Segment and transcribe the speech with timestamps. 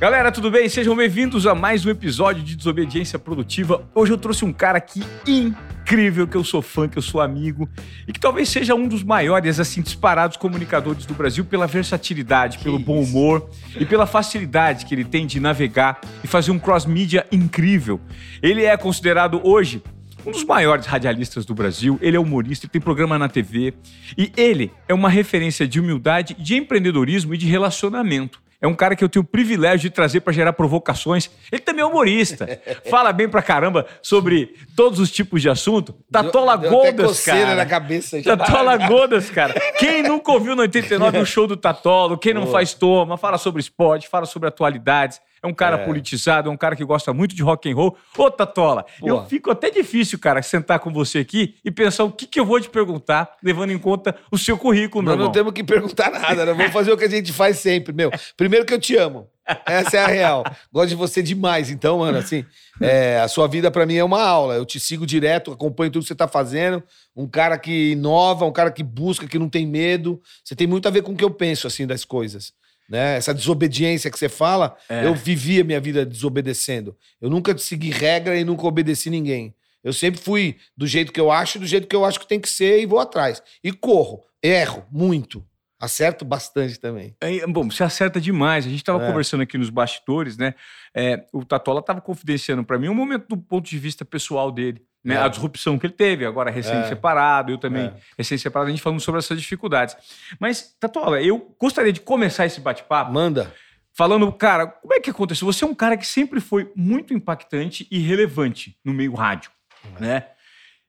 [0.00, 0.68] Galera, tudo bem?
[0.68, 3.84] Sejam bem-vindos a mais um episódio de Desobediência Produtiva.
[3.92, 7.68] Hoje eu trouxe um cara aqui incrível, que eu sou fã, que eu sou amigo
[8.06, 12.78] e que talvez seja um dos maiores, assim, disparados comunicadores do Brasil pela versatilidade, pelo
[12.78, 18.00] bom humor e pela facilidade que ele tem de navegar e fazer um cross-mídia incrível.
[18.40, 19.82] Ele é considerado hoje
[20.24, 21.98] um dos maiores radialistas do Brasil.
[22.00, 23.74] Ele é humorista, ele tem programa na TV.
[24.16, 28.40] E ele é uma referência de humildade, de empreendedorismo e de relacionamento.
[28.60, 31.30] É um cara que eu tenho o privilégio de trazer para gerar provocações.
[31.52, 32.60] Ele também é humorista.
[32.90, 35.94] Fala bem pra caramba sobre todos os tipos de assunto.
[36.10, 37.54] Tatola Deu- deu até Godas, cara.
[37.54, 38.36] na cabeça já.
[38.36, 39.54] Tatola Godas, cara.
[39.78, 42.18] Quem nunca ouviu no 89 o show do Tatolo?
[42.18, 42.52] Quem não Boa.
[42.54, 45.20] faz toma, fala sobre esporte, fala sobre atualidades.
[45.42, 45.84] É um cara É.
[45.84, 47.96] politizado, é um cara que gosta muito de rock and roll.
[48.16, 52.26] Ô, Tatola, eu fico até difícil, cara, sentar com você aqui e pensar o que,
[52.26, 55.52] que eu vou te perguntar, levando em conta o seu currículo, meu Nós não temos
[55.52, 56.52] que perguntar nada, né?
[56.52, 58.10] Vamos fazer o que a gente faz sempre, meu.
[58.36, 59.28] Primeiro que eu te amo.
[59.64, 60.44] Essa é a real.
[60.70, 61.70] Gosto de você demais.
[61.70, 62.44] Então, mano, assim,
[62.82, 64.54] é, a sua vida pra mim é uma aula.
[64.54, 66.82] Eu te sigo direto, acompanho tudo que você tá fazendo.
[67.16, 70.20] Um cara que inova, um cara que busca, que não tem medo.
[70.44, 72.52] Você tem muito a ver com o que eu penso, assim, das coisas.
[72.88, 73.16] Né?
[73.16, 75.06] Essa desobediência que você fala, É.
[75.06, 76.96] eu vivi a minha vida desobedecendo.
[77.20, 79.54] Eu nunca segui regra e nunca obedeci ninguém.
[79.84, 82.40] Eu sempre fui do jeito que eu acho, do jeito que eu acho que tem
[82.40, 83.42] que ser e vou atrás.
[83.62, 85.44] E corro, erro muito.
[85.80, 87.14] Acerto bastante também.
[87.20, 88.66] É, bom, você acerta demais.
[88.66, 89.06] A gente estava É.
[89.06, 90.54] conversando aqui nos bastidores, né?
[90.92, 94.82] É, o Tatola estava confidenciando para mim um momento do ponto de vista pessoal dele,
[95.08, 95.14] né?
[95.16, 95.18] É.
[95.18, 97.94] A disrupção que ele teve, agora recém-separado, eu também É.
[98.16, 99.96] recém-separado, a gente falando sobre essas dificuldades.
[100.38, 103.52] Mas, Tatola, eu gostaria de começar esse bate-papo Manda.
[103.92, 105.46] falando, cara, como é que aconteceu?
[105.46, 109.50] Você é um cara que sempre foi muito impactante e relevante no meio rádio,
[109.98, 110.26] né?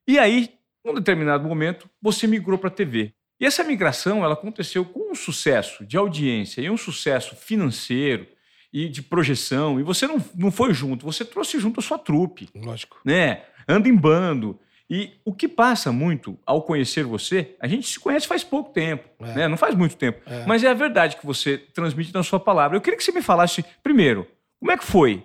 [0.07, 0.49] E aí,
[0.83, 3.13] num determinado momento, você migrou para a TV.
[3.39, 8.27] E essa migração, ela aconteceu com um sucesso de audiência e um sucesso financeiro
[8.71, 9.79] e de projeção.
[9.79, 12.99] E você não, não foi junto, você trouxe junto a sua trupe, Lógico.
[13.05, 13.43] né?
[13.69, 14.59] Anda em bando.
[14.89, 19.07] E o que passa muito ao conhecer você, a gente se conhece faz pouco tempo,
[19.19, 19.33] É.
[19.35, 19.47] né?
[19.47, 20.19] Não faz muito tempo.
[20.25, 20.43] É.
[20.47, 22.75] Mas é a verdade que você transmite na sua palavra.
[22.75, 24.27] Eu queria que você me falasse, primeiro,
[24.59, 25.23] como é que foi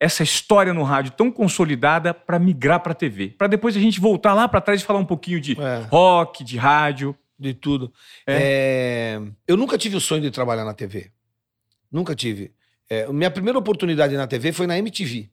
[0.00, 3.28] essa história no rádio tão consolidada para migrar para a TV?
[3.38, 5.86] Para depois a gente voltar lá para trás e falar um pouquinho de É.
[5.88, 7.16] rock, de rádio.
[7.38, 7.92] De tudo.
[8.26, 11.10] É, Eu nunca tive o sonho de trabalhar na TV.
[11.90, 12.52] Nunca tive.
[12.90, 15.30] É, minha primeira oportunidade na TV foi na MTV.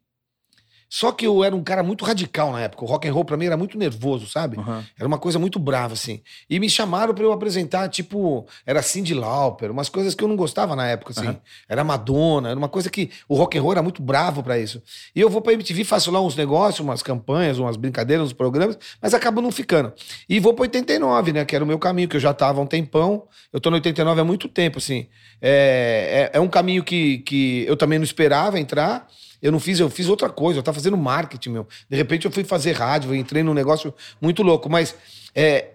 [0.94, 2.84] Só que eu era um cara muito radical na época.
[2.84, 4.57] O rock and roll pra mim era muito nervoso, sabe?
[4.57, 4.84] Uhum.
[5.00, 6.19] Era uma coisa muito brava, assim.
[6.50, 10.35] E me chamaram pra eu apresentar, tipo, era Cindy Lauper, umas coisas que eu não
[10.35, 11.28] gostava na época, assim.
[11.28, 11.40] Aham.
[11.69, 14.84] Era Madonna, era uma coisa que o rock and roll era muito bravo pra isso.
[15.16, 18.78] E eu vou pra MTV, faço lá uns negócios, umas campanhas, umas brincadeiras, uns programas,
[19.01, 19.94] mas acabo não ficando.
[20.28, 22.63] E vou pro 89, né, que era o meu caminho, que eu já tava há
[22.63, 23.30] um tempão.
[23.53, 25.07] Eu tô no 89 há muito tempo, assim.
[25.41, 29.07] É, é, é um caminho que, que eu também não esperava entrar.
[29.41, 31.68] Eu não fiz, eu fiz outra coisa, eu tava fazendo marketing, meu.
[31.90, 34.96] De repente eu fui fazer rádio, eu entrei num negócio muito louco, mas
[35.34, 35.69] é,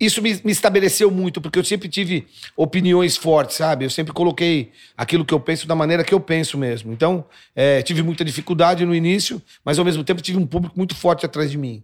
[0.00, 2.26] isso me, me estabeleceu muito, porque eu sempre tive
[2.56, 3.84] opiniões fortes, sabe?
[3.84, 6.92] Eu sempre coloquei aquilo que eu penso da maneira que eu penso mesmo.
[6.92, 7.24] Então,
[7.54, 11.26] é, tive muita dificuldade no início, mas ao mesmo tempo tive um público muito forte
[11.26, 11.82] atrás de mim.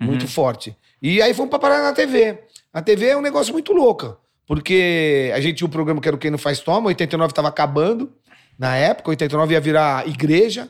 [0.00, 0.76] Muito forte.
[1.00, 2.40] E aí fomos pra parar na TV.
[2.72, 4.16] A TV é um negócio muito louco,
[4.46, 7.46] porque a gente tinha um programa que era o Quem Não Faz Toma, 89 tava
[7.46, 8.12] acabando.
[8.58, 10.68] Na época, 89 ia virar igreja.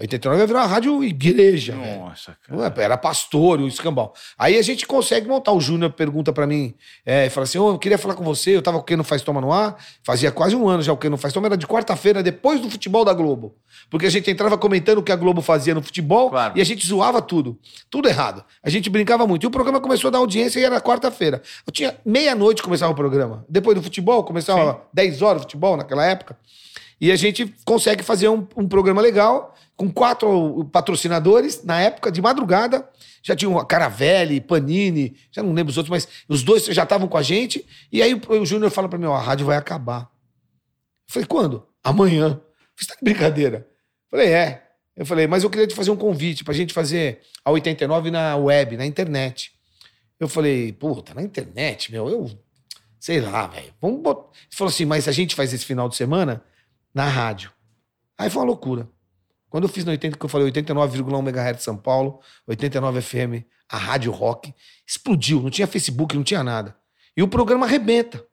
[0.00, 1.76] 89 ia virar rádio igreja.
[1.76, 2.74] Nossa, cara.
[2.82, 4.12] Era pastor, o escambau.
[4.36, 5.52] Aí a gente consegue montar.
[5.52, 6.74] O Júnior pergunta pra mim,
[7.06, 8.56] é, fala assim: Ô, eu queria falar com você.
[8.56, 9.76] Eu tava com o Quem Não Faz Toma no ar.
[10.02, 11.46] Fazia quase um ano já o Quem Não Faz Toma.
[11.46, 13.54] Era de quarta-feira, depois do futebol da Globo.
[13.90, 16.54] Porque a gente entrava comentando o que a Globo fazia no futebol Claro.
[16.56, 17.56] e a gente zoava tudo.
[17.88, 18.42] Tudo errado.
[18.64, 19.44] A gente brincava muito.
[19.44, 21.40] E o programa começou a dar audiência e era quarta-feira.
[21.64, 23.44] Eu tinha meia-noite começava o programa.
[23.48, 26.36] Depois do futebol, começava 10 horas o futebol naquela época.
[27.02, 32.22] E a gente consegue fazer um, um programa legal, com quatro patrocinadores, na época, de
[32.22, 32.88] madrugada.
[33.20, 37.08] Já tinha a Caravelli, Panini, já não lembro os outros, mas os dois já estavam
[37.08, 37.66] com a gente.
[37.90, 40.02] E aí o, o Júnior fala pra mim: ó, a rádio vai acabar.
[41.08, 41.66] Eu falei: quando?
[41.82, 42.40] Amanhã.
[42.76, 43.66] Você tá de brincadeira?
[44.12, 44.62] Eu falei: é.
[44.96, 48.36] Eu falei: mas eu queria te fazer um convite pra gente fazer a 89 na
[48.36, 49.50] web, na internet.
[50.20, 52.30] Eu falei: puta, na internet, meu, eu.
[53.00, 53.74] Sei lá, velho.
[53.80, 54.28] Vamos botar.
[54.38, 56.44] Ele falou assim: mas a gente faz esse final de semana
[56.94, 57.52] na rádio.
[58.16, 58.88] Aí foi uma loucura.
[59.48, 63.76] Quando eu fiz no 80, que eu falei 89,1 MHz São Paulo, 89 FM, a
[63.76, 64.54] Rádio Rock,
[64.86, 65.42] explodiu.
[65.42, 66.76] Não tinha Facebook, não tinha nada.
[67.16, 68.24] E o programa arrebenta.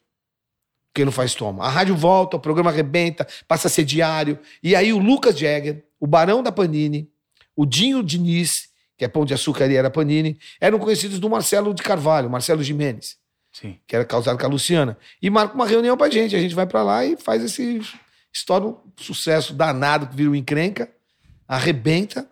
[0.93, 1.65] Quem não faz toma.
[1.65, 4.39] A rádio volta, o programa arrebenta, passa a ser diário.
[4.63, 7.11] E aí o Lucas Jagger, o Barão da Panini,
[7.55, 11.73] o Dinho Diniz, que é pão de açúcar e era Panini, eram conhecidos do Marcelo
[11.73, 13.19] de Carvalho, Marcelo Jimenez
[13.51, 13.77] Sim.
[13.87, 16.35] que era causado com a Luciana, e marca uma reunião pra gente.
[16.35, 17.81] A gente vai pra lá e faz esse,
[18.33, 20.89] estoura um sucesso danado que vira o encrenca,
[21.47, 22.27] arrebenta,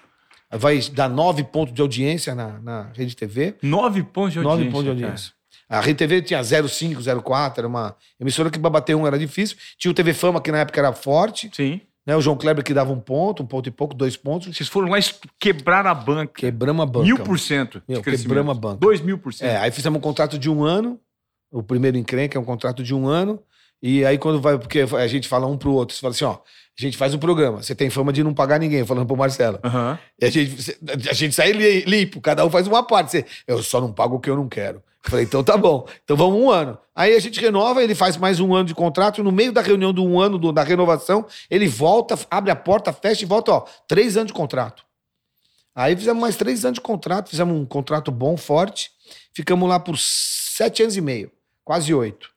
[0.52, 3.56] vai dar nove pontos de audiência na, na Rede TV.
[3.62, 4.58] Nove pontos de audiência.
[4.58, 5.38] Nove pontos de audiência.
[5.70, 9.58] A Rede TV tinha 0,5, 0,4, era uma emissora que para bater um era difícil.
[9.78, 11.52] Tinha o TV Fama, que na época era forte.
[11.54, 11.82] Sim.
[12.06, 12.16] Né?
[12.16, 14.56] O João Kleber que dava um ponto, um ponto e pouco, dois pontos.
[14.56, 15.04] Vocês foram lá e
[15.38, 16.32] quebraram a banca.
[16.34, 17.06] Quebramos a banca.
[17.06, 17.84] Mil por cento.
[18.02, 18.78] Quebramos a banca.
[18.78, 19.50] Dois mil por cento.
[19.50, 20.98] É, aí fizemos um contrato de um ano.
[21.52, 23.44] O primeiro encrenca é um contrato de um ano.
[23.82, 26.34] E aí, quando vai, porque a gente fala um pro outro, você fala assim: ó,
[26.34, 29.60] a gente faz um programa, você tem fama de não pagar ninguém, falando pro Marcelo.
[29.64, 29.98] Aham.
[30.20, 30.78] E a gente,
[31.10, 33.12] a gente sai li- limpo, cada um faz uma parte.
[33.12, 34.82] Você, eu só não pago o que eu não quero.
[35.06, 35.88] Eu falei, então tá bom.
[36.04, 36.78] Então vamos um ano.
[36.96, 39.62] Aí a gente renova, ele faz mais um ano de contrato, e no meio da
[39.62, 43.52] reunião do um ano do- da renovação, ele volta, abre a porta, fecha e volta,
[43.54, 44.84] ó, três anos de contrato.
[45.76, 48.90] Aí fizemos mais três anos de contrato, fizemos um contrato bom, forte.
[49.34, 51.32] Ficamos lá por sete anos e meio,
[51.64, 52.30] quase oito.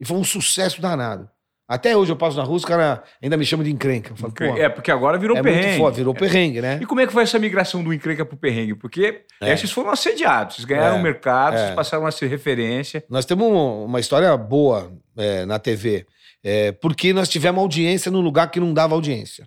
[0.00, 1.28] E foi um sucesso danado.
[1.70, 4.16] Até hoje eu passo na rua, os caras ainda me chamam de encrenca.
[4.16, 5.66] Falo, É, porque agora virou é perrengue.
[5.66, 6.78] muito foda, virou perrengue, né?
[6.80, 8.74] E como é que foi essa migração do encrenca pro perrengue?
[8.74, 9.54] Porque É.
[9.54, 11.58] vocês foram assediados, vocês ganharam É, o mercado, é.
[11.58, 13.04] vocês passaram a ser referência.
[13.10, 16.06] Nós temos um- uma história boa é, na TV,
[16.42, 19.46] é, porque nós tivemos audiência no lugar que não dava audiência.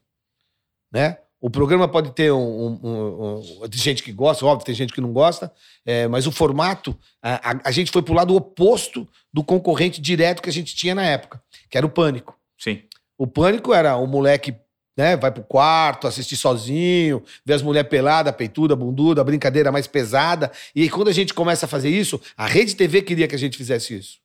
[0.94, 1.18] Né?
[1.42, 5.02] O programa pode ter um, um- um- Tem gente que gosta, óbvio, tem gente que
[5.02, 5.52] não gosta,
[5.84, 10.42] é, mas o formato, a, a- a gente foi pro lado oposto do concorrente direto
[10.42, 12.38] que a gente tinha na época, que era o Pânico.
[12.60, 12.84] Sim.
[13.18, 14.56] O Pânico era o moleque,
[14.96, 20.52] né, vai pro quarto, assistir sozinho, ver as mulheres peladas, peituda, bunduda, brincadeira mais pesada.
[20.76, 23.40] E aí, quando a gente começa a fazer isso, a Rede TV queria que a
[23.40, 24.20] gente fizesse isso.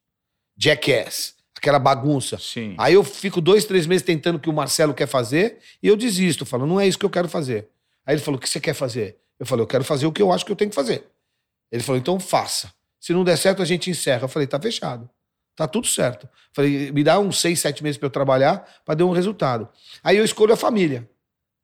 [0.58, 2.38] Jackass, aquela bagunça.
[2.38, 2.74] Sim.
[2.78, 5.96] Aí eu fico dois, três meses tentando o que o Marcelo quer fazer e eu
[5.96, 7.68] desisto, falo, não é isso que eu quero fazer.
[8.04, 9.18] Aí ele falou, o que você quer fazer?
[9.38, 11.06] Eu falei, eu quero fazer o que eu acho que eu tenho que fazer.
[11.70, 12.72] Ele falou, então faça.
[13.00, 14.24] Se não der certo, a gente encerra.
[14.24, 15.08] Eu falei, tá fechado.
[15.54, 16.28] Tá tudo certo.
[16.52, 19.68] Falei, me dá uns seis, sete meses pra eu trabalhar pra dar um resultado.
[20.02, 21.08] Aí eu escolho a família.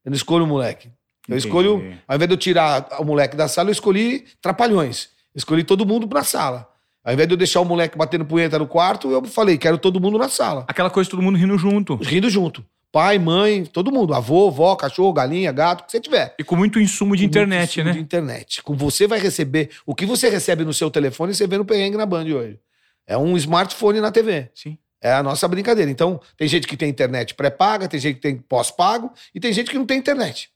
[0.04, 0.88] Eu não escolho o moleque.
[1.28, 1.46] Eu Entendi.
[1.46, 5.10] escolho, ao invés de eu tirar o moleque da sala, eu escolhi trapalhões.
[5.34, 6.68] Escolhi todo mundo pra sala.
[7.04, 10.00] Ao invés de eu deixar o moleque batendo punheta no quarto, eu falei, quero todo
[10.00, 10.64] mundo na sala.
[10.68, 11.96] Aquela coisa todo mundo rindo junto.
[11.96, 12.64] Rindo junto.
[12.92, 14.14] Pai, mãe, todo mundo.
[14.14, 16.34] Avô, vó, cachorro, galinha, gato, o que você tiver.
[16.38, 17.92] E com muito insumo de Com internet, insumo né?
[17.92, 18.62] De internet.
[18.62, 19.70] Com você vai receber.
[19.86, 22.60] O que você recebe no seu telefone, você vê no perrengue na Band hoje.
[23.06, 24.50] É um smartphone na TV.
[24.54, 24.78] Sim.
[25.00, 25.90] É a nossa brincadeira.
[25.90, 29.70] Então, tem gente que tem internet pré-paga, tem gente que tem pós-pago e tem gente
[29.70, 30.50] que não tem internet.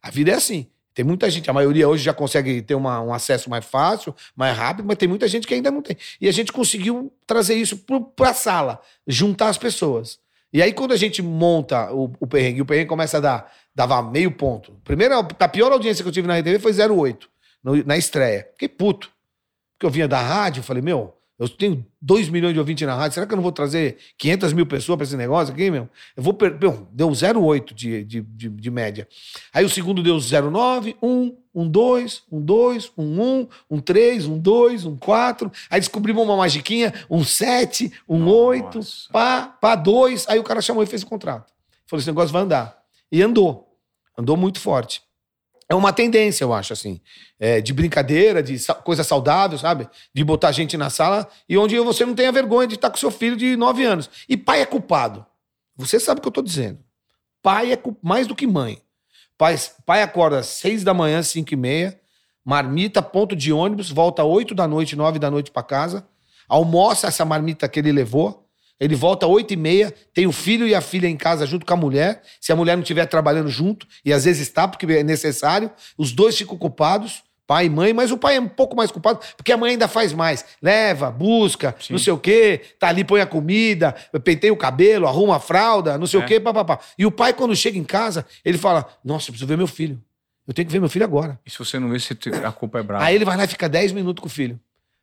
[0.00, 0.68] A vida é assim.
[0.98, 4.56] Tem muita gente, a maioria hoje já consegue ter uma- um acesso mais fácil, mais
[4.58, 5.96] rápido, mas tem muita gente que ainda não tem.
[6.20, 7.78] E a gente conseguiu trazer isso
[8.16, 10.18] para a sala, juntar as pessoas.
[10.52, 14.02] E aí, quando a gente monta o, o perrengue, o perrengue começa a dar, dava
[14.02, 14.72] meio ponto.
[14.82, 17.28] Primeiro, a pior audiência que eu tive na RTV foi 0,8,
[17.62, 18.48] no- na estreia.
[18.54, 19.08] Fiquei puto.
[19.78, 23.14] Porque eu vinha da rádio, falei, meu, eu tenho 2 milhões de ouvintes na rádio,
[23.14, 25.88] será que eu não vou trazer 500 mil pessoas para esse negócio aqui, meu?
[26.16, 26.72] Eu vou perder.
[26.90, 29.06] Deu 0,8 de, de, de, de média.
[29.52, 34.38] Aí o segundo deu 0,9, 1, 1, 2, 1, 2, 1, 1, 1, 3, 1,
[34.38, 35.52] 2, 1, 4.
[35.70, 39.12] Aí descobrimos uma magiquinha, um 7, um 8, Nossa.
[39.12, 40.28] pá, pá, 2.
[40.28, 41.52] Aí o cara chamou e fez o contrato.
[41.86, 42.76] Falou: esse negócio vai andar.
[43.12, 43.76] E andou.
[44.16, 45.07] Andou muito forte.
[45.68, 46.98] É uma tendência, eu acho, assim,
[47.38, 49.86] é, de brincadeira, de sa- coisa saudável, sabe?
[50.14, 53.10] De botar gente na sala e onde você não tenha vergonha de estar com seu
[53.10, 54.08] filho de 9 anos.
[54.28, 55.26] E pai é culpado.
[55.76, 56.78] Você sabe o que eu tô dizendo.
[57.42, 58.80] Pai é mais do que mãe.
[59.36, 62.00] Pai, pai acorda às 6 da manhã, 5 e meia,
[62.44, 66.08] marmita, ponto de ônibus, volta 8 da noite, 9 da noite para casa,
[66.48, 68.47] almoça essa marmita que ele levou,
[68.80, 71.64] ele volta às 8 e meia, tem o filho e a filha em casa junto
[71.66, 74.86] com a mulher, se a mulher não estiver trabalhando junto, e às vezes está, porque
[74.86, 78.76] é necessário, os dois ficam culpados, pai e mãe, mas o pai é um pouco
[78.76, 80.44] mais culpado, porque a mãe ainda faz mais.
[80.60, 81.94] Leva, busca, Sim.
[81.94, 85.96] não sei o quê, tá ali, põe a comida, penteia o cabelo, arruma a fralda,
[85.96, 86.24] não sei É.
[86.24, 86.78] o quê, papapá.
[86.98, 89.98] E o pai, quando chega em casa, ele fala: Nossa, eu preciso ver meu filho.
[90.46, 91.38] Eu tenho que ver meu filho agora.
[91.44, 93.04] E se você não vê, te- a culpa é brava.
[93.04, 94.58] Aí ele vai lá e fica 10 minutos com o filho.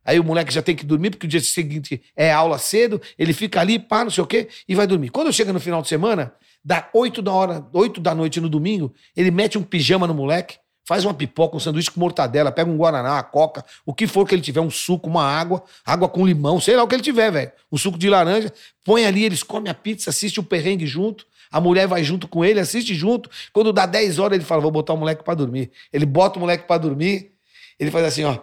[0.06, 3.34] Aí o moleque já tem que dormir, porque o dia seguinte é aula cedo, ele
[3.34, 5.10] fica ali, pá, não sei o quê, e vai dormir.
[5.10, 6.32] Quando chega no final de semana,
[6.64, 10.58] dá 8 da hora, 8 da noite no domingo, ele mete um pijama no moleque,
[10.88, 14.28] faz uma pipoca, um sanduíche com mortadela, pega um guaraná, uma coca, o que for
[14.28, 17.02] que ele tiver, um suco, uma água, água com limão, sei lá o que ele
[17.02, 17.52] tiver, velho.
[17.72, 21.26] Um suco de laranja, põe ali, eles comem a pizza, assiste o perrengue junto.
[21.52, 23.30] A mulher vai junto com ele, assiste junto.
[23.54, 25.72] Quando dá 10 horas, ele fala: Vou botar o moleque pra dormir.
[25.94, 27.32] Ele bota o moleque pra dormir.
[27.80, 28.40] Ele faz assim: Ó.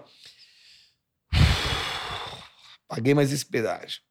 [2.94, 4.02] Paguei mais esse pedágio.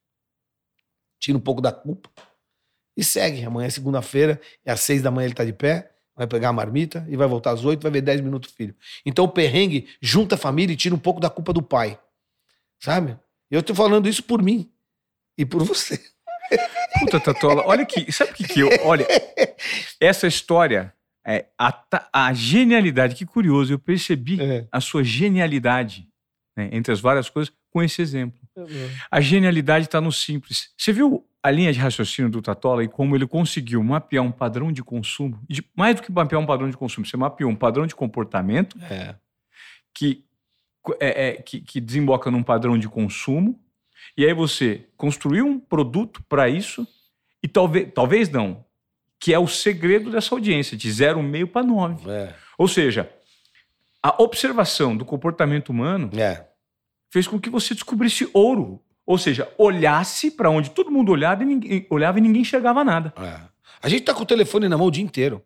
[1.20, 2.10] Tira um pouco da culpa
[2.98, 3.44] e segue.
[3.46, 6.54] Amanhã é segunda-feira, é às seis da manhã ele tá de pé, vai pegar a
[6.54, 8.76] marmita e vai voltar às oito, vai ver dez minutos o filho.
[9.06, 12.00] Então o perrengue junta a família e tira um pouco da culpa do pai.
[12.80, 13.20] Sabe?
[13.52, 14.68] Eu tô falando isso por mim
[15.38, 16.04] e por você.
[17.00, 18.70] Puta, Tatola, olha aqui, sabe o que que eu...
[18.84, 19.06] Olha,
[20.00, 20.92] essa história,
[21.24, 24.68] é, a, a genialidade, que curioso, eu percebi É.
[24.72, 26.10] a sua genialidade,
[26.58, 28.40] né, entre as várias coisas, com esse exemplo.
[29.10, 30.72] A genialidade está no simples.
[30.77, 34.72] Você viu a linha de raciocínio do Tatola e como ele conseguiu mapear um padrão
[34.72, 35.39] de consumo?
[35.50, 38.77] De- mais do que mapear um padrão de consumo, você mapeou um padrão de comportamento
[38.89, 39.15] É.
[39.93, 40.24] que,
[41.00, 43.60] é, é, que, que desemboca num padrão de consumo,
[44.17, 46.88] e aí você construiu um produto para isso,
[47.41, 48.63] e talvez, talvez não,
[49.20, 52.10] que é o segredo dessa audiência, de 0,5 para 9.
[52.10, 52.36] É.
[52.58, 53.10] Ou seja,
[54.03, 56.48] a observação do comportamento humano É.
[57.12, 58.82] fez com que você descobrisse ouro.
[59.06, 63.13] Ou seja, olhasse para onde todo mundo olhava e ninguém, olhava e ninguém enxergava nada.
[63.18, 63.39] É.
[63.84, 65.44] A gente tá com o telefone na mão o dia inteiro.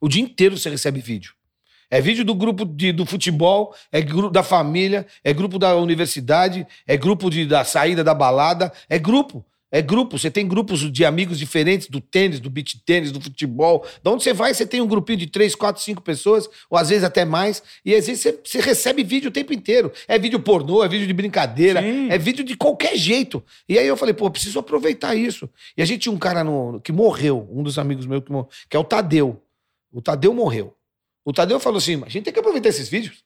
[0.00, 1.32] O dia inteiro você recebe vídeo.
[1.90, 6.66] É vídeo do grupo de- do futebol, é grupo da família, é grupo da universidade,
[6.86, 9.44] é grupo de- da saída da balada, é grupo.
[9.72, 10.18] É grupo.
[10.18, 13.86] Você tem grupos de amigos diferentes do tênis, do beach tênis, do futebol.
[14.02, 16.88] Da onde você vai, você tem um grupinho de três, quatro, cinco pessoas, ou às
[16.88, 17.62] vezes até mais.
[17.84, 19.92] E às vezes você, você recebe vídeo o tempo inteiro.
[20.08, 22.08] É vídeo pornô, é vídeo de brincadeira, Sim.
[22.10, 23.42] é vídeo de qualquer jeito.
[23.68, 25.48] E aí eu falei, pô, eu preciso aproveitar isso.
[25.76, 28.48] E a gente tinha um cara no- que morreu, um dos amigos meus que morreu,
[28.68, 29.40] que é o Tadeu.
[29.92, 30.74] O Tadeu morreu.
[31.24, 33.22] O Tadeu falou assim: a gente tem que aproveitar esses vídeos.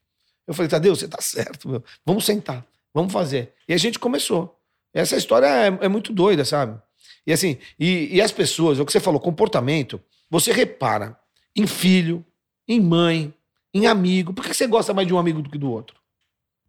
[0.47, 1.83] Eu falei, Tadeu, você tá certo, meu.
[2.05, 3.53] Vamos sentar, vamos fazer.
[3.67, 4.55] E a gente começou.
[4.95, 6.81] Essa história é, é muito doida, sabe?
[7.27, 11.19] E assim, e, e as pessoas, é o que você falou, comportamento, você repara
[11.57, 12.25] em filho,
[12.69, 13.35] em mãe,
[13.73, 14.33] em amigo.
[14.33, 15.97] Por que você gosta mais de um amigo do que do outro?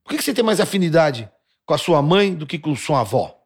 [0.04, 1.30] Por que você tem mais afinidade
[1.66, 3.40] com a sua mãe do que com sua avó?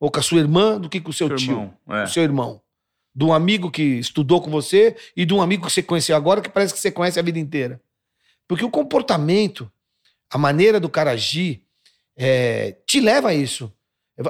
[0.00, 1.52] Ou com a sua irmã do que com o seu, Seu tio?
[1.52, 2.02] irmão, é.
[2.04, 2.60] o seu irmão.
[3.14, 6.40] De um amigo que estudou com você e de um amigo que você conheceu agora
[6.40, 7.80] que parece que você conhece a vida inteira.
[8.46, 9.70] Porque o comportamento,
[10.28, 11.62] a maneira do cara agir,
[12.16, 13.72] é, te leva a isso.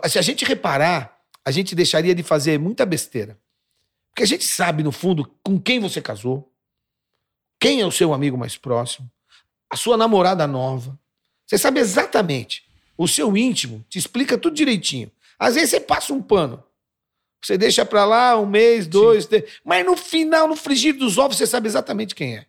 [0.09, 3.38] Se a gente reparar, a gente deixaria de fazer muita besteira.
[4.11, 6.53] Porque a gente sabe, no fundo, com quem você casou,
[7.61, 9.11] quem é o seu amigo mais próximo,
[9.69, 10.99] a sua namorada nova.
[11.47, 12.64] Você sabe exatamente.
[12.97, 15.11] O seu íntimo te explica tudo direitinho.
[15.38, 16.62] Às vezes você passa um pano.
[17.43, 19.59] Você deixa pra lá um mês, dois, três.
[19.64, 22.47] Mas no final, no frigir dos ovos, você sabe exatamente quem é.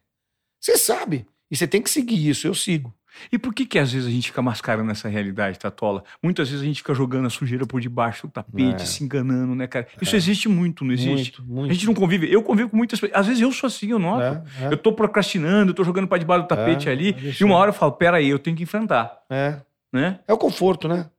[0.62, 1.28] Você sabe.
[1.50, 2.48] E você tem que seguir isso.
[2.48, 2.94] Eu sigo.
[3.32, 6.04] E por que que às vezes a gente fica mascarando essa realidade, Tatola?
[6.22, 8.86] Muitas vezes a gente fica jogando a sujeira por debaixo do tapete, É.
[8.86, 9.88] se enganando, né, cara?
[10.02, 11.40] Isso existe muito, não existe?
[11.42, 11.72] Muito, muito.
[11.72, 12.32] A gente não convive.
[12.32, 13.20] Eu convivo com muitas pessoas.
[13.20, 14.22] Às vezes eu sou assim, eu noto.
[14.62, 14.74] É, é.
[14.74, 17.70] Eu tô procrastinando, eu tô jogando pra debaixo do tapete É, ali, e uma hora
[17.70, 19.60] eu falo, peraí, eu tenho que enfrentar, É.
[19.94, 20.20] né?
[20.28, 21.10] É o conforto, né?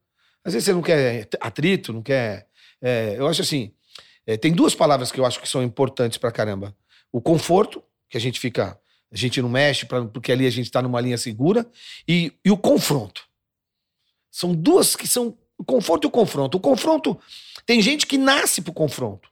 [0.44, 2.46] Às vezes você não quer atrito, não quer.
[2.80, 3.72] é, eu acho assim:
[4.26, 6.74] é, tem duas palavras que eu acho que são importantes pra caramba:
[7.10, 8.78] o conforto, que a gente fica.
[9.12, 11.64] A gente não mexe, pra, porque ali a gente tá numa linha segura,
[12.08, 13.22] e, e o confronto.
[14.30, 15.36] São duas que são.
[15.58, 16.58] O conforto e o confronto.
[16.58, 17.18] O confronto.
[17.64, 19.28] Tem gente que nasce pro confronto.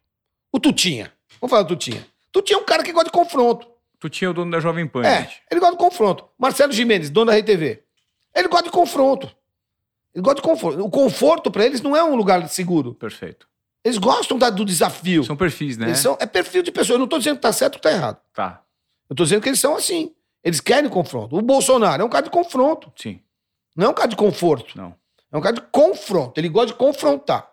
[0.51, 1.13] O Tutinha.
[1.41, 2.07] Vamos falar do Tutinha.
[2.33, 3.67] Tutinha é um cara que gosta de confronto.
[4.01, 5.43] Tu tinha o dono da Jovem Pan, É, gente.
[5.51, 6.25] ele gosta de confronto.
[6.39, 7.83] Marcelo Jimenez, dono da RTV.
[8.35, 9.27] Ele gosta de confronto.
[10.15, 10.83] Ele gosta de conforto.
[10.85, 12.95] O conforto pra eles não é um lugar seguro.
[12.95, 13.47] Perfeito.
[13.85, 15.25] Eles gostam da- do desafio.
[15.25, 15.89] São perfis, né?
[15.89, 16.95] Eles são, é perfil de pessoa.
[16.95, 18.19] Eu não tô dizendo que tá certo ou tá errado.
[18.33, 18.63] Tá,
[19.09, 20.15] Eu tô dizendo que eles são assim.
[20.43, 21.37] Eles querem confronto.
[21.37, 22.93] O Bolsonaro é um cara de confronto.
[22.97, 23.21] sim.
[23.77, 24.77] Não é um cara de conforto.
[24.79, 24.95] Não.
[25.33, 26.39] É um cara de confronto.
[26.39, 27.51] Ele gosta de confrontar.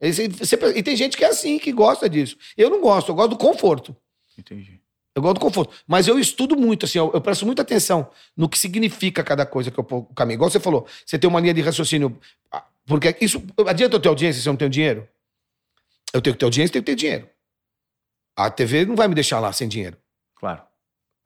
[0.00, 0.32] Ele-
[0.76, 2.38] e tem gente que é assim, que gosta disso.
[2.56, 3.94] Eu não gosto, eu gosto do conforto.
[4.38, 4.80] Entendi.
[5.14, 5.74] Eu gosto do conforto.
[5.86, 9.70] Mas eu estudo muito, assim, eu, eu presto muita atenção no que significa cada coisa
[9.70, 10.36] que eu caminho.
[10.36, 12.18] Igual você falou, você tem uma linha de raciocínio.
[12.50, 13.42] ah, Porque isso.
[13.66, 15.06] Adianta eu ter audiência se eu não tenho dinheiro?
[16.14, 17.28] Eu tenho que ter audiência, tenho que ter dinheiro.
[18.36, 19.96] A TV não vai me deixar lá sem dinheiro.
[20.36, 20.62] Claro,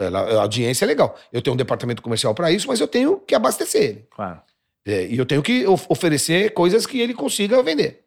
[0.09, 1.19] a audiência é legal.
[1.33, 4.07] Eu tenho um departamento comercial para isso, mas eu tenho que abastecer ele.
[4.11, 4.41] claro.
[4.85, 8.01] É, e eu tenho que of- oferecer coisas que ele consiga vender.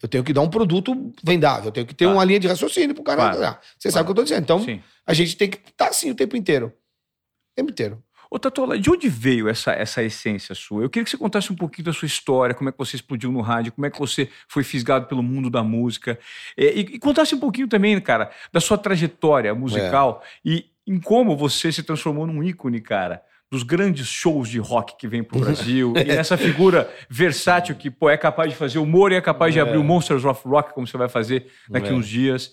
[0.00, 1.66] Eu tenho que dar um produto vendável.
[1.66, 2.12] Eu tenho que ter Tá.
[2.12, 3.34] uma linha de raciocínio pro cara.
[3.34, 3.58] Claro.
[3.76, 4.42] Você sabe o que eu tô dizendo.
[4.44, 4.80] Então, Sim.
[5.04, 6.66] a gente tem que estar assim o tempo inteiro.
[6.66, 8.00] O tempo inteiro.
[8.30, 10.82] Ô, Tatola, de onde veio essa, essa essência sua?
[10.82, 13.32] Eu queria que você contasse um pouquinho da sua história, como é que você explodiu
[13.32, 16.16] no rádio, como é que você foi fisgado pelo mundo da música.
[16.56, 21.36] É, e, e contasse um pouquinho também, cara, da sua trajetória musical e em como
[21.36, 25.92] você se transformou num ícone, cara, dos grandes shows de rock que vem pro Brasil.
[25.96, 29.60] e nessa figura versátil que, pô, é capaz de fazer humor e é capaz de
[29.60, 31.92] abrir o Monsters of Rock, como você vai fazer daqui É.
[31.92, 32.52] uns dias.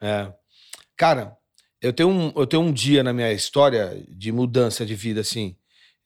[0.00, 0.32] É.
[0.96, 1.36] Cara,
[1.82, 5.54] eu tenho, um, eu tenho um dia na minha história de mudança de vida, assim.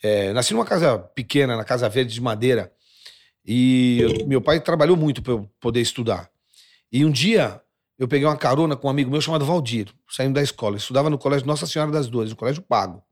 [0.03, 2.73] É, nasci numa casa pequena, na Casa Verde de Madeira.
[3.47, 6.29] E eu- meu pai trabalhou muito para eu poder estudar.
[6.91, 7.61] E um dia
[8.03, 10.75] eu peguei uma carona com um amigo meu chamado Valdir, saindo da escola.
[10.75, 13.03] Eu estudava no colégio Nossa Senhora das Dores, no colégio pago.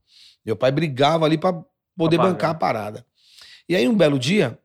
[0.45, 1.53] Meu pai brigava ali para
[1.97, 2.33] poder Pra pagar.
[2.35, 3.07] bancar a parada.
[3.69, 4.59] E aí, um belo dia,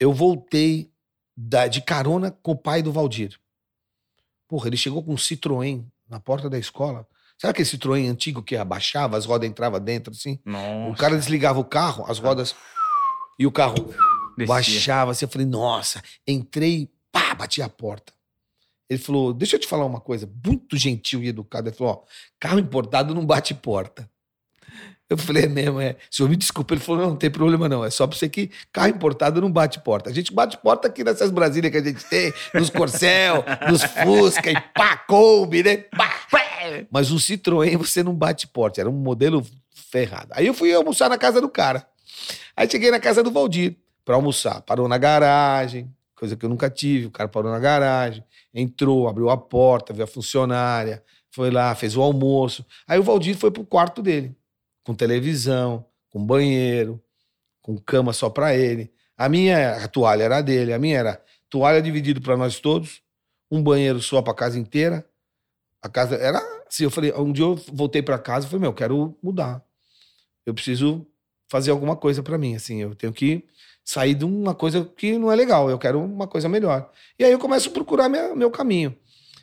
[0.00, 0.90] eu voltei
[1.36, 3.38] da- de carona com o pai do Valdir.
[4.48, 7.06] Porra, ele chegou com um Citroën na porta da escola.
[7.36, 10.38] Sabe aquele Citroën antigo que abaixava, as rodas entravam dentro assim?
[10.44, 10.90] Nossa.
[10.90, 12.54] O cara desligava o carro, as rodas.
[13.38, 13.74] E o carro
[14.38, 14.46] Descia.
[14.46, 15.24] baixava assim.
[15.24, 18.12] Eu falei, nossa, entrei, pá, bati a porta.
[18.88, 21.68] Ele falou, deixa eu te falar uma coisa, muito gentil e educado.
[21.68, 24.08] Ele falou, ó, carro importado não bate porta.
[25.08, 25.96] Eu falei, é mesmo, é.
[26.10, 26.74] O senhor me desculpa.
[26.74, 27.84] Ele falou, não, não tem problema não.
[27.84, 30.10] É só pra você que carro importado não bate porta.
[30.10, 34.50] A gente bate porta aqui nessas Brasílias que a gente tem, nos Corcel, nos Fusca
[34.50, 35.76] e pá, Kombi, né?
[35.76, 36.24] Pá.
[36.90, 38.80] Mas o Citroën você não bate porta.
[38.80, 40.28] Era um modelo ferrado.
[40.32, 41.86] Aí eu fui almoçar na casa do cara.
[42.56, 44.62] Aí cheguei na casa do Valdir pra almoçar.
[44.62, 47.06] Parou na garagem, coisa que eu nunca tive.
[47.06, 51.96] O cara parou na garagem, entrou, abriu a porta, viu a funcionária, foi lá, fez
[51.96, 52.64] o almoço.
[52.86, 54.36] Aí o Valdir foi pro quarto dele,
[54.84, 57.02] com televisão, com banheiro,
[57.60, 58.92] com cama só pra ele.
[59.16, 63.02] A minha a toalha era dele, a minha era toalha dividido pra nós todos,
[63.50, 65.04] um banheiro só pra casa inteira.
[65.82, 68.70] A casa era assim, eu falei, um dia eu voltei pra casa e falei, meu,
[68.70, 69.62] eu quero mudar.
[70.46, 71.06] Eu preciso
[71.50, 73.44] fazer alguma coisa pra mim, assim, eu tenho que
[73.84, 76.90] sair de uma coisa que não é legal, eu quero uma coisa melhor.
[77.18, 78.96] E aí eu começo a procurar minha- meu caminho.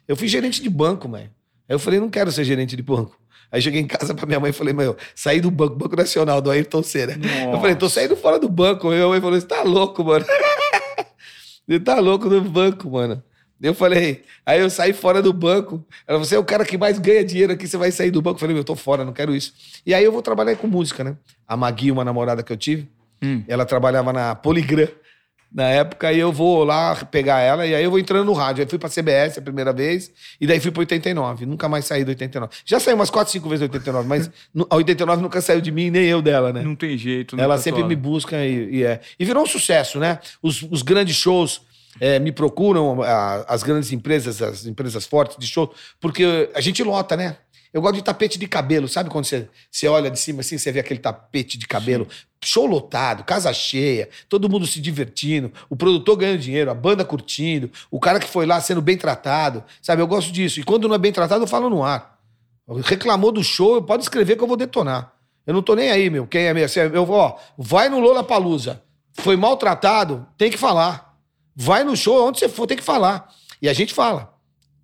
[0.08, 1.24] Eu fui gerente de banco, mãe.
[1.70, 3.16] Aí eu falei, não quero ser gerente de banco.
[3.52, 6.42] Aí cheguei em casa pra minha mãe e falei, meu, saí do banco, Banco Nacional,
[6.42, 7.14] do Ayrton Senna.
[7.54, 8.88] Eu falei, tô saindo fora do banco.
[8.90, 10.26] Minha mãe falou, você tá louco, mano.
[11.68, 13.24] Você tá louco do banco, mano.
[13.62, 15.86] Eu falei, aí eu saí fora do banco.
[16.08, 18.36] Ela você é o cara que mais ganha dinheiro aqui, você vai sair do banco.
[18.38, 19.54] Eu falei, meu, eu tô fora, não quero isso.
[19.86, 21.16] E aí eu vou trabalhar com música, né?
[21.48, 22.90] A Magui, uma namorada que eu tive,
[23.24, 23.44] Hum.
[23.48, 24.88] ela trabalhava na Poligram
[25.54, 28.64] na época, e eu vou lá pegar ela, e aí eu vou entrando no rádio.
[28.64, 31.46] Aí fui pra CBS a primeira vez, e daí fui pro 89.
[31.46, 32.54] Nunca mais saí do 89.
[32.66, 34.32] Já saí umas 4, 5 vezes do 89, mas
[34.70, 36.62] a 89 nunca saiu de mim, nem eu dela, né?
[36.62, 37.36] Não tem jeito.
[37.36, 39.02] Ela nunca sempre me busca e, e é.
[39.20, 40.20] E virou um sucesso, né?
[40.42, 41.62] Os, os grandes shows
[42.00, 46.84] é, me procuram, a- as grandes empresas, as empresas fortes de show, porque a gente
[46.84, 47.38] lota, né?
[47.74, 50.74] Eu gosto de tapete de cabelo, sabe quando você, você olha de cima assim, você
[50.74, 52.06] vê aquele tapete de cabelo,
[52.44, 57.72] show lotado, casa cheia, todo mundo se divertindo, o produtor ganhando dinheiro, a banda curtindo,
[57.90, 60.02] o cara que foi lá sendo bem tratado, sabe?
[60.02, 60.60] Eu gosto disso.
[60.60, 62.20] E quando não é bem tratado, eu falo no ar.
[62.84, 65.14] Reclamou do show, pode escrever que eu vou detonar.
[65.48, 66.28] Eu não tô nem aí, meu.
[66.28, 66.66] Quem é meu?
[66.66, 68.82] Assim, Eu ó, vai no Lola Palusa.
[69.14, 71.11] Foi maltratado, tem que falar.
[71.56, 73.30] Vai no show, onde você for, tem que falar.
[73.62, 74.34] E a gente fala.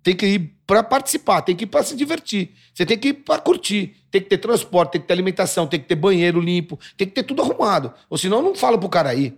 [0.02, 2.52] Tem que ir pra participar, tem que ir pra se divertir.
[2.72, 3.96] Você tem que ir pra curtir.
[4.10, 7.12] Tem que ter transporte, tem que ter alimentação, tem que ter banheiro limpo, tem que
[7.14, 7.92] ter tudo arrumado.
[8.08, 9.36] Ou senão não fala pro cara ir.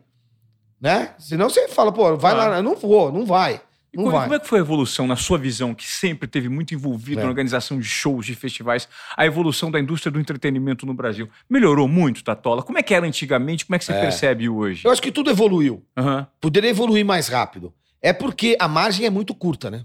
[0.81, 1.15] Né?
[1.19, 2.51] Senão você fala, pô, vai Claro.
[2.53, 3.61] lá, não vou, não vai.
[3.93, 4.23] E como, vai.
[4.23, 7.25] como é que foi a evolução, na sua visão, que sempre teve muito envolvido É.
[7.25, 11.29] na organização de shows, de festivais, a evolução da indústria do entretenimento no Brasil?
[11.49, 12.63] Melhorou muito, Tatola?
[12.63, 13.67] Como é que era antigamente?
[13.67, 14.01] Como é que você É.
[14.01, 14.85] percebe hoje?
[14.85, 15.85] Eu acho que tudo evoluiu.
[15.97, 16.27] Aham.
[16.41, 17.75] Poderia evoluir mais rápido.
[18.01, 19.85] É porque a margem é muito curta, né?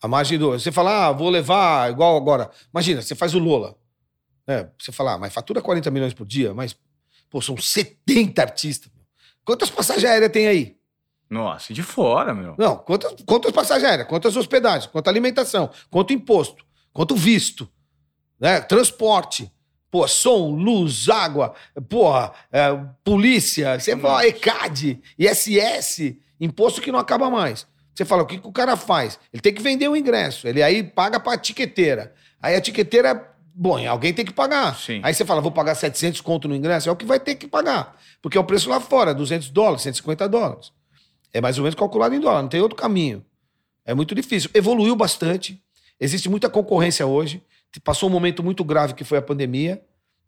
[0.00, 0.50] A margem do.
[0.52, 2.50] Você fala, ah, vou levar igual agora.
[2.72, 3.74] Imagina, você faz o Lola.
[4.46, 4.68] né?
[4.78, 6.76] Você fala, ah, mas fatura 40 milhões por dia, mas,
[7.28, 8.92] pô, são 70 artistas.
[9.44, 10.76] Quantas passagens aéreas tem aí?
[11.28, 12.54] Nossa, e de fora, meu.
[12.56, 17.68] Não, quantas, quantas passagens aéreas, quantas hospedagens, quanta alimentação, quanto imposto, quanto visto,
[18.38, 18.60] né?
[18.60, 19.50] Transporte.
[19.90, 21.54] Pô, som, luz, água,
[21.88, 24.26] porra, é, polícia, você fala.
[24.26, 27.66] ECAD, ISS, imposto que não acaba mais.
[27.94, 29.18] Você fala, o que, que o cara faz?
[29.32, 32.12] Ele tem que vender o ingresso, ele aí paga pra tiqueteira.
[32.42, 34.76] Aí a tiqueteira, bom, alguém tem que pagar.
[34.76, 35.00] Sim.
[35.02, 37.46] Aí você fala, vou pagar 700 conto no ingresso, é o que vai ter que
[37.46, 37.96] pagar.
[38.20, 40.72] Porque é o preço lá fora, 200 dólares, 150 dólares.
[41.36, 43.24] É mais ou menos calculado em dólar, não tem outro caminho.
[43.84, 44.48] É muito difícil.
[44.54, 45.62] Evoluiu bastante.
[46.00, 47.42] Existe muita concorrência hoje.
[47.84, 49.82] Passou um momento muito grave que foi a pandemia,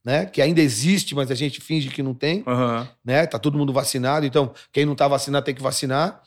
[0.04, 0.26] né?
[0.26, 2.86] Que ainda existe, mas a gente finge que não tem, Aham.
[3.02, 3.26] né?
[3.26, 6.22] Tá todo mundo vacinado, então quem não tá vacinado tem que vacinar.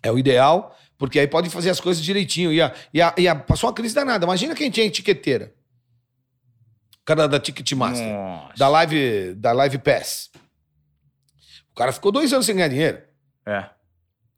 [0.00, 2.52] É o ideal, porque aí pode fazer as coisas direitinho.
[2.52, 4.24] E, a, e, a, e a- passou uma crise danada.
[4.24, 5.52] Imagina quem tinha etiqueteira.
[7.00, 8.52] O cara da Ticketmaster Nossa.
[8.56, 10.30] da Live, da Live Pass.
[11.72, 13.02] O cara ficou dois anos sem ganhar dinheiro.
[13.44, 13.68] É.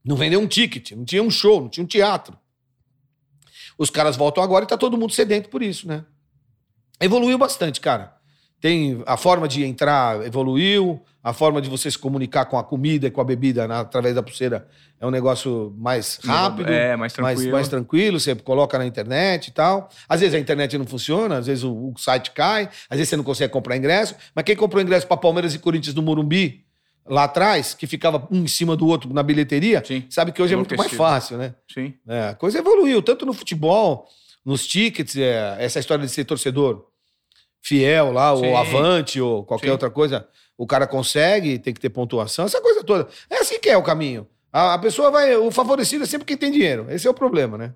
[0.07, 2.37] Não vendeu um ticket, não tinha um show, não tinha um teatro.
[3.79, 6.05] Os caras voltam agora e tá todo mundo sedento por isso, né?
[7.01, 8.15] Evoluiu bastante, cara.
[8.59, 13.07] Tem a forma de entrar evoluiu, a forma de você se comunicar com a comida
[13.07, 14.67] e com a bebida na- através da pulseira
[14.99, 17.53] é um negócio mais rápido, É, mais mais, tranquilo.
[17.53, 19.91] mais tranquilo, você coloca na internet e tal.
[20.09, 23.17] Às vezes a internet não funciona, às vezes o, o site cai, às vezes você
[23.17, 24.15] não consegue comprar ingresso.
[24.35, 26.65] Mas quem comprou ingresso para Palmeiras e Corinthians no Morumbi,
[27.09, 30.05] lá atrás, que ficava um em cima do outro na bilheteria, Sim.
[30.11, 31.55] sabe que hoje é muito mais fácil, né?
[31.73, 31.95] Sim.
[32.07, 34.09] É, a coisa evoluiu, tanto no futebol,
[34.45, 36.87] nos tickets, é, essa história de ser torcedor
[37.63, 38.47] fiel lá, Sim.
[38.47, 39.73] ou avante, ou qualquer Sim.
[39.73, 43.09] outra coisa, o cara consegue, tem que ter pontuação, essa coisa toda.
[43.29, 44.27] É assim que é o caminho.
[44.53, 45.37] A, a pessoa vai.
[45.37, 46.87] O favorecido é sempre quem tem dinheiro.
[46.89, 47.75] Esse é o problema, né?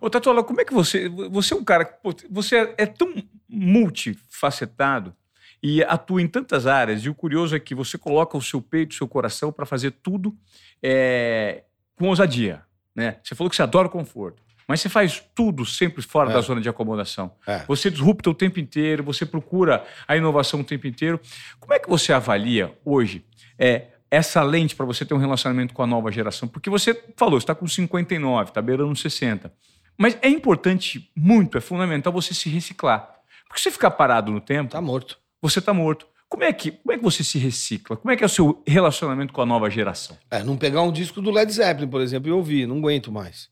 [0.00, 1.08] Ô, Tatola, como é que você.
[1.08, 1.98] Você é um cara.
[2.30, 3.12] Você é, é tão
[3.48, 5.14] multifacetado
[5.62, 7.04] e atua em tantas áreas.
[7.04, 9.92] E o curioso é que você coloca o seu peito, o seu coração para fazer
[10.02, 10.36] tudo
[10.82, 11.62] é,
[11.96, 12.62] com ousadia.
[12.94, 13.16] Né?
[13.22, 14.42] Você falou que você adora o conforto.
[14.66, 16.34] Mas você faz tudo sempre fora É.
[16.34, 17.32] da zona de acomodação.
[17.46, 17.58] É.
[17.66, 21.20] Você disrupta o tempo inteiro, você procura a inovação o tempo inteiro.
[21.60, 23.24] Como é que você avalia hoje
[23.58, 26.48] é, essa lente para você ter um relacionamento com a nova geração?
[26.48, 29.52] Porque você falou, você está com 59, está beirando 60.
[29.98, 33.00] Mas é importante muito, é fundamental você se reciclar.
[33.46, 35.18] Porque se você ficar parado no tempo, Tá morto.
[35.42, 36.06] Você está morto.
[36.28, 37.94] Como é, que, como é que você se recicla?
[37.96, 40.16] Como é que é o seu relacionamento com a nova geração?
[40.30, 43.50] É, não pegar um disco do Led Zeppelin, por exemplo, e ouvir, não aguento mais.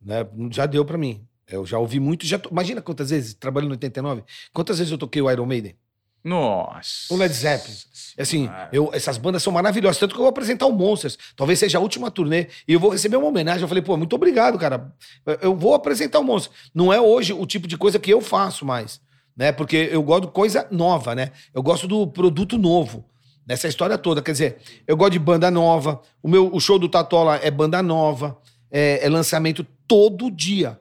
[0.00, 0.24] Né?
[0.52, 1.26] Já deu pra mim.
[1.50, 4.98] Eu já ouvi muito, já to- imagina quantas vezes, trabalhando no 89, quantas vezes eu
[4.98, 5.74] toquei o Iron Maiden?
[6.22, 7.12] Nossa.
[7.12, 7.74] O Led Zeppelin.
[8.18, 11.16] Assim, eu, essas bandas são maravilhosas, tanto que eu vou apresentar o Monsters.
[11.34, 13.62] Talvez seja a última turnê e eu vou receber uma homenagem.
[13.62, 14.92] Eu falei, pô, muito obrigado, cara.
[15.24, 16.54] Eu- Eu vou apresentar o Monsters.
[16.74, 19.00] Não é hoje o tipo de coisa que eu faço mais,
[19.38, 19.52] né?
[19.52, 21.30] Porque eu gosto de coisa nova, né?
[21.54, 23.04] Eu gosto do produto novo.
[23.46, 26.02] Nessa história toda, quer dizer, eu gosto de banda nova.
[26.22, 28.36] O meu o show do Tatola é banda nova,
[28.70, 30.78] é, é lançamento todo dia.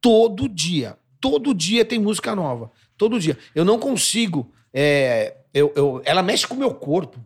[0.00, 0.96] Todo dia.
[1.20, 2.70] Todo dia tem música nova.
[2.96, 3.36] Todo dia.
[3.54, 4.50] Eu não consigo.
[4.72, 7.18] é, eu, eu- ela mexe com o meu corpo.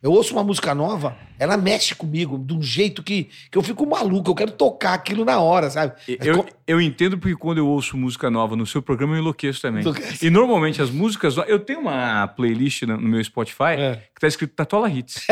[0.00, 3.84] Eu ouço uma música nova, ela mexe comigo de um jeito que, que eu fico
[3.84, 4.30] maluco.
[4.30, 5.94] Eu quero tocar aquilo na hora, sabe?
[6.06, 9.80] Eu, eu entendo porque quando eu ouço música nova no seu programa eu enlouqueço também.
[9.82, 10.24] Enlouquece.
[10.24, 11.36] E normalmente as músicas.
[11.48, 14.02] Eu tenho uma playlist no meu Spotify É.
[14.14, 15.26] que tá escrito Tatola Hits.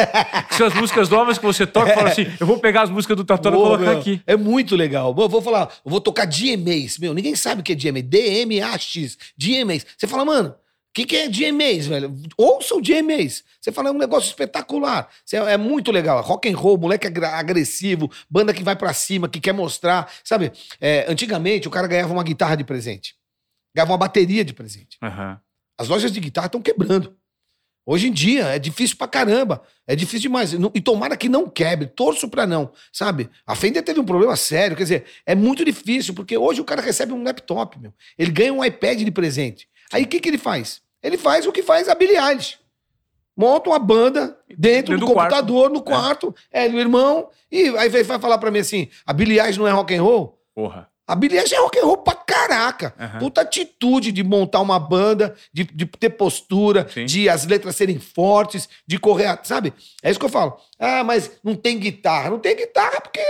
[0.49, 2.91] que são as músicas novas que você toca e fala assim: eu vou pegar as
[2.91, 3.99] músicas do Tatola e colocar meu.
[3.99, 4.21] aqui.
[4.27, 5.15] É muito legal.
[5.17, 6.99] Eu vou falar, eu vou tocar DMAs.
[6.99, 8.03] Meu, ninguém sabe o que é DMA.
[8.03, 9.17] D-M-A-X.
[9.39, 9.87] DMAs.
[9.97, 10.55] Você fala, mano,
[10.97, 12.15] que, que é DMAs, velho?
[12.39, 13.45] Ouça o DMAs.
[13.61, 15.09] Você fala, é um negócio espetacular.
[15.25, 16.23] Você- É muito legal.
[16.23, 20.11] Rock and roll, moleque agressivo, banda que vai pra cima, que quer mostrar.
[20.25, 23.15] Sabe, é, antigamente o cara ganhava uma guitarra de presente.
[23.75, 24.97] Ganhava uma bateria de presente.
[25.03, 25.39] Aham.
[25.79, 27.15] As lojas de guitarra estão quebrando.
[27.89, 29.63] Hoje em dia é difícil pra caramba.
[29.87, 30.53] É difícil demais.
[30.75, 31.87] E tomara que não quebre.
[31.87, 33.29] Torço pra não, sabe?
[33.47, 34.77] A Fender teve um problema sério.
[34.77, 37.93] Quer dizer, é muito difícil, porque hoje o cara recebe um laptop, meu.
[38.19, 39.69] Ele ganha um iPad de presente.
[39.93, 40.81] Aí o que, que ele faz?
[41.03, 42.59] Ele faz o que faz a Billie Eilish.
[43.37, 45.31] Monta uma banda dentro, Dentro do, do quarto.
[45.35, 49.39] computador, no quarto, é, do irmão, e aí vai falar pra mim assim: a Billie
[49.39, 50.41] Eilish não é rock and roll?
[50.55, 50.89] Porra.
[51.07, 52.95] A Billie Eilish é rock and roll pra caraca.
[52.99, 53.19] Aham.
[53.21, 57.05] Puta atitude de montar uma banda, de, de ter postura, Sim.
[57.05, 59.73] de as letras serem fortes, de correr, sabe?
[60.03, 60.57] É isso que eu falo.
[60.81, 62.31] Ah, mas não tem guitarra.
[62.31, 63.21] Não tem guitarra porque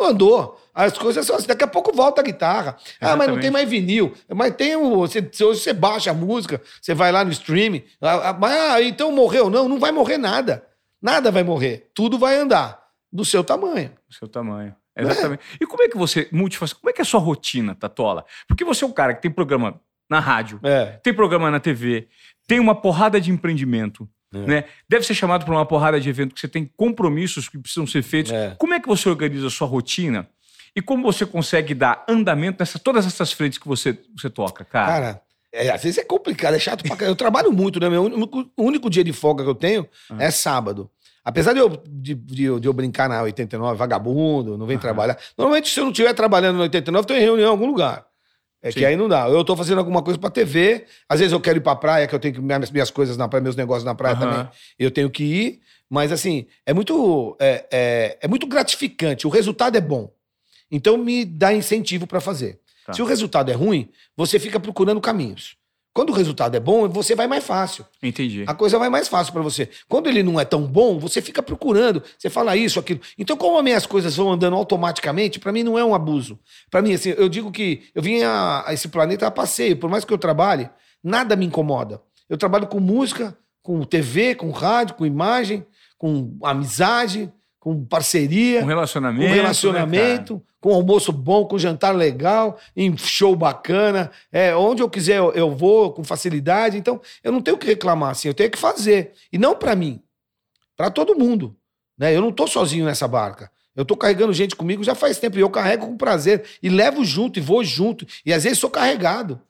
[0.00, 0.58] andou.
[0.74, 1.46] As coisas são assim.
[1.46, 2.76] Daqui a pouco volta a guitarra.
[3.00, 4.14] Ah, mas não tem mais vinil.
[4.34, 5.00] Mas tem o.
[5.00, 7.84] Você, hoje você baixa a música, você vai lá no streaming.
[8.00, 9.50] Ah, mas então morreu.
[9.50, 10.64] Não, não vai morrer nada.
[11.00, 11.90] Nada vai morrer.
[11.94, 12.80] Tudo vai andar
[13.12, 13.90] do seu tamanho.
[14.08, 14.74] O seu tamanho.
[14.96, 15.42] Exatamente.
[15.60, 16.72] E como é que você multifaz...
[16.72, 18.24] Como é que é a sua rotina, Tatola?
[18.46, 20.98] Porque você é um cara que tem programa na rádio, É.
[21.02, 22.08] tem programa na TV,
[22.46, 24.38] tem uma porrada de empreendimento, É.
[24.46, 24.64] né?
[24.86, 28.02] Deve ser chamado para uma porrada de evento que você tem compromissos que precisam ser
[28.02, 28.30] feitos.
[28.32, 28.54] É.
[28.58, 30.28] Como é que você organiza a sua rotina?
[30.74, 34.86] E como você consegue dar andamento nessas todas essas frentes que você, você toca, cara?
[34.86, 37.12] Cara, é, às vezes é complicado, é chato pra caramba.
[37.12, 37.90] Eu trabalho muito, né?
[37.90, 39.86] Meu único, único dia de folga que eu tenho
[40.18, 40.90] é sábado.
[41.24, 45.16] Apesar de eu, de, de de eu brincar na 89, vagabundo, não vem trabalhar.
[45.38, 48.04] Normalmente, se eu não estiver trabalhando na 89, eu em reunião em algum lugar.
[48.62, 48.78] É Sim.
[48.78, 49.28] que aí não dá.
[49.28, 50.84] Eu tô fazendo alguma coisa pra TV.
[51.08, 53.28] Às vezes eu quero ir pra praia, que eu tenho que minhas, minhas coisas na
[53.28, 54.20] praia, meus negócios na praia Aham.
[54.20, 54.48] também.
[54.78, 55.60] Eu tenho que ir.
[55.90, 59.26] Mas assim, é muito, é, é, é muito gratificante.
[59.26, 60.10] O resultado é bom.
[60.72, 62.58] Então me dá incentivo pra fazer.
[62.86, 62.94] Tá.
[62.94, 65.56] Se o resultado é ruim, você fica procurando caminhos.
[65.94, 67.84] Quando o resultado é bom, você vai mais fácil.
[68.02, 68.44] Entendi.
[68.46, 69.68] A coisa vai mais fácil pra você.
[69.86, 73.00] Quando ele não é tão bom, você fica procurando, você fala isso, aquilo.
[73.18, 76.38] Então, como as minhas coisas vão andando automaticamente, pra mim não é um abuso.
[76.70, 79.90] Pra mim, assim, eu digo que eu vim a, a esse planeta a passeio, por
[79.90, 80.70] mais que eu trabalhe,
[81.04, 82.00] nada me incomoda.
[82.26, 85.66] Eu trabalho com música, com TV, com rádio, com imagem,
[85.98, 87.30] com amizade,
[87.62, 89.22] com parceria Um relacionamento.
[89.22, 94.10] com né, relacionamento, com almoço bom, com jantar legal, em show bacana.
[94.32, 96.76] É, onde eu quiser eu, eu vou com facilidade.
[96.76, 99.12] Então, eu não tenho o que reclamar, assim, eu tenho que fazer.
[99.32, 100.02] E não pra mim,
[100.76, 101.56] pra todo mundo.
[101.96, 102.12] Né?
[102.16, 103.48] Eu não tô sozinho nessa barca.
[103.76, 107.04] Eu tô carregando gente comigo já faz tempo e eu carrego com prazer e levo
[107.04, 108.04] junto e vou junto.
[108.26, 109.40] E às vezes sou carregado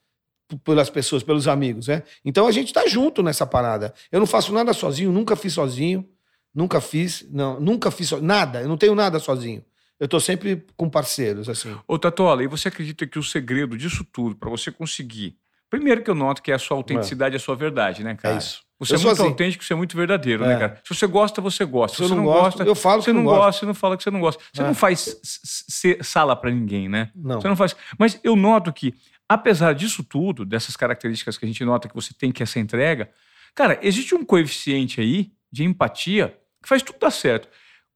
[0.62, 2.02] pelas pessoas, pelos amigos, né?
[2.22, 3.94] Então a gente tá junto nessa parada.
[4.12, 6.06] Eu não faço nada sozinho, nunca fiz sozinho.
[6.54, 9.64] Nunca fiz, não, nunca fiz so- nada, eu não tenho nada sozinho.
[9.98, 11.74] Eu tô sempre com parceiros, assim.
[11.86, 15.36] Ô, Tatola, e você acredita que o segredo disso tudo, para você conseguir
[15.70, 18.34] Primeiro que eu noto que é a sua autenticidade, é a sua verdade, né, cara?
[18.34, 18.60] É isso.
[18.78, 19.22] Você Eu é muito assim.
[19.30, 20.48] autêntico, você é muito verdadeiro, É.
[20.48, 20.80] né, cara?
[20.86, 21.96] Se você gosta, você gosta.
[21.96, 23.38] Se eu não gosto, eu falo que você não não gosto.
[23.38, 24.42] gosta, você não fala que você não gosta.
[24.52, 24.66] Você É.
[24.66, 25.16] não faz
[26.02, 27.10] sala pra ninguém, né?
[27.14, 27.40] Não.
[27.40, 27.74] Você não faz.
[27.98, 28.92] Mas eu noto que,
[29.26, 33.10] apesar disso tudo, dessas características que a gente nota que você tem que essa entrega,
[33.54, 37.48] cara, existe um coeficiente aí de empatia que faz tudo dar certo.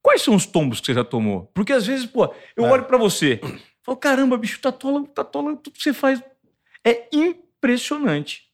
[0.03, 1.51] Quais são os tombos que você já tomou?
[1.55, 2.71] Porque às vezes, pô, eu É.
[2.71, 3.41] olho pra você,
[3.83, 6.23] falo, caramba, bicho, Tatola, Tatola, tudo que você faz
[6.85, 8.45] é impressionante.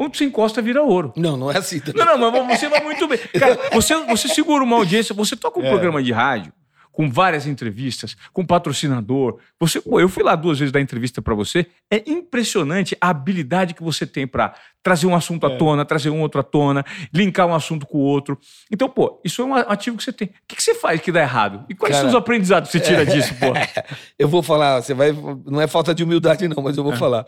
[0.00, 1.12] Onde você encosta vira ouro.
[1.16, 1.80] Não, não é assim.
[1.94, 3.18] Não, não, mas você vai muito bem.
[3.38, 5.68] Cara, você, você segura uma audiência, você toca um É.
[5.70, 6.52] programa de rádio
[6.98, 9.38] com várias entrevistas, com patrocinador.
[9.60, 11.64] Você, pô, eu fui lá duas vezes dar entrevista pra você.
[11.88, 15.56] É impressionante a habilidade que você tem pra trazer um assunto à É.
[15.56, 16.84] tona, trazer um outro à tona,
[17.14, 18.36] linkar um assunto com o outro.
[18.68, 20.26] Então, pô, isso é um ativo que você tem.
[20.26, 21.64] O que, que você faz que dá errado?
[21.68, 23.46] E quais Cara, são os aprendizados que você tira disso, pô?
[24.18, 25.12] Eu vou falar, você vai.
[25.46, 27.24] Não é falta de humildade, não, mas eu vou falar.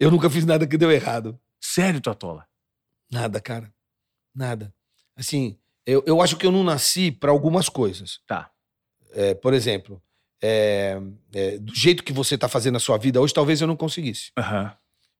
[0.00, 1.38] Eu nunca fiz nada que deu errado.
[1.60, 2.46] Sério, Tatola?
[3.12, 3.70] Nada, cara.
[4.34, 4.72] Nada.
[5.14, 8.18] Assim, eu, eu acho que eu não nasci para algumas coisas.
[8.26, 8.48] Tá.
[9.14, 10.02] É, por exemplo,
[10.42, 10.98] é,
[11.34, 14.30] é, do jeito que você tá fazendo a sua vida hoje, talvez eu não conseguisse.
[14.38, 14.74] Aham.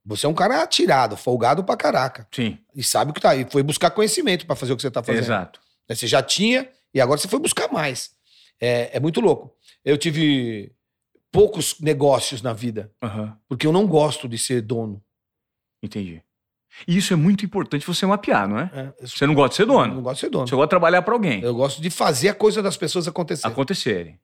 [0.05, 2.27] Você é um cara atirado, folgado pra caraca.
[2.35, 3.37] Sim, E sabe o que tá.
[3.37, 5.23] E foi buscar conhecimento pra fazer o que você tá fazendo.
[5.23, 5.61] exato.
[5.89, 8.11] Né, Você já tinha e agora você foi buscar mais.
[8.61, 9.55] É, é muito louco.
[9.85, 10.73] Eu tive
[11.31, 13.37] poucos negócios na vida, Aham.
[13.49, 15.01] porque eu não gosto de ser dono.
[15.83, 16.21] Entendi.
[16.89, 18.71] E isso é muito importante você mapear, não é?
[19.01, 20.01] É, Você não gosta de ser não dono.
[20.03, 20.47] gosto de ser dono.
[20.47, 21.41] Você gosta de trabalhar para alguém.
[21.43, 23.47] Eu gosto de fazer a coisa das pessoas acontecer.
[23.47, 24.19] acontecerem.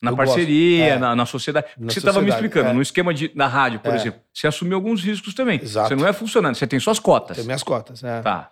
[0.00, 0.84] Na Eu parceria.
[0.86, 0.98] É.
[0.98, 1.66] na, na sociedade.
[1.68, 2.72] Porque Na você estava me explicando, é.
[2.72, 3.96] no esquema de, na rádio, por É.
[3.96, 5.60] exemplo, você assumiu alguns riscos também.
[5.62, 5.88] Exato.
[5.88, 7.36] Você não é funcionário, você tem suas cotas.
[7.36, 8.02] Tem minhas cotas.
[8.02, 8.20] É.
[8.20, 8.50] Tá,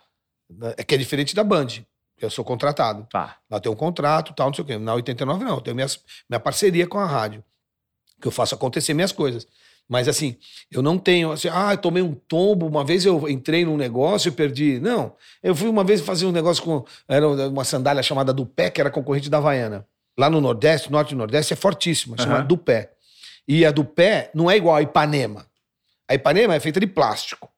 [0.77, 1.67] é que é diferente da Band.
[2.21, 3.05] Eu sou contratado.
[3.11, 3.37] tá.
[3.49, 4.77] Lá tem um contrato, tal, não sei o quê.
[4.77, 5.99] Na 89 não, eu tenho minhas,
[6.29, 7.43] minha parceria com a rádio.
[8.21, 9.47] Que eu faço acontecer minhas coisas.
[9.91, 10.37] Mas assim,
[10.71, 14.29] eu não tenho assim, ah, eu tomei um tombo, uma vez eu entrei num negócio
[14.29, 14.79] e perdi.
[14.79, 15.13] Não.
[15.43, 16.85] Eu fui uma vez fazer um negócio com.
[17.09, 19.85] Era uma sandália chamada Dupé, que era concorrente da Havaiana.
[20.17, 22.45] Lá no Nordeste, Norte e Nordeste, é fortíssima, chama Aham.
[22.45, 22.93] Dupé.
[23.45, 25.45] E a Dupé não é igual a Ipanema.
[26.07, 27.49] A Ipanema é feita de plástico.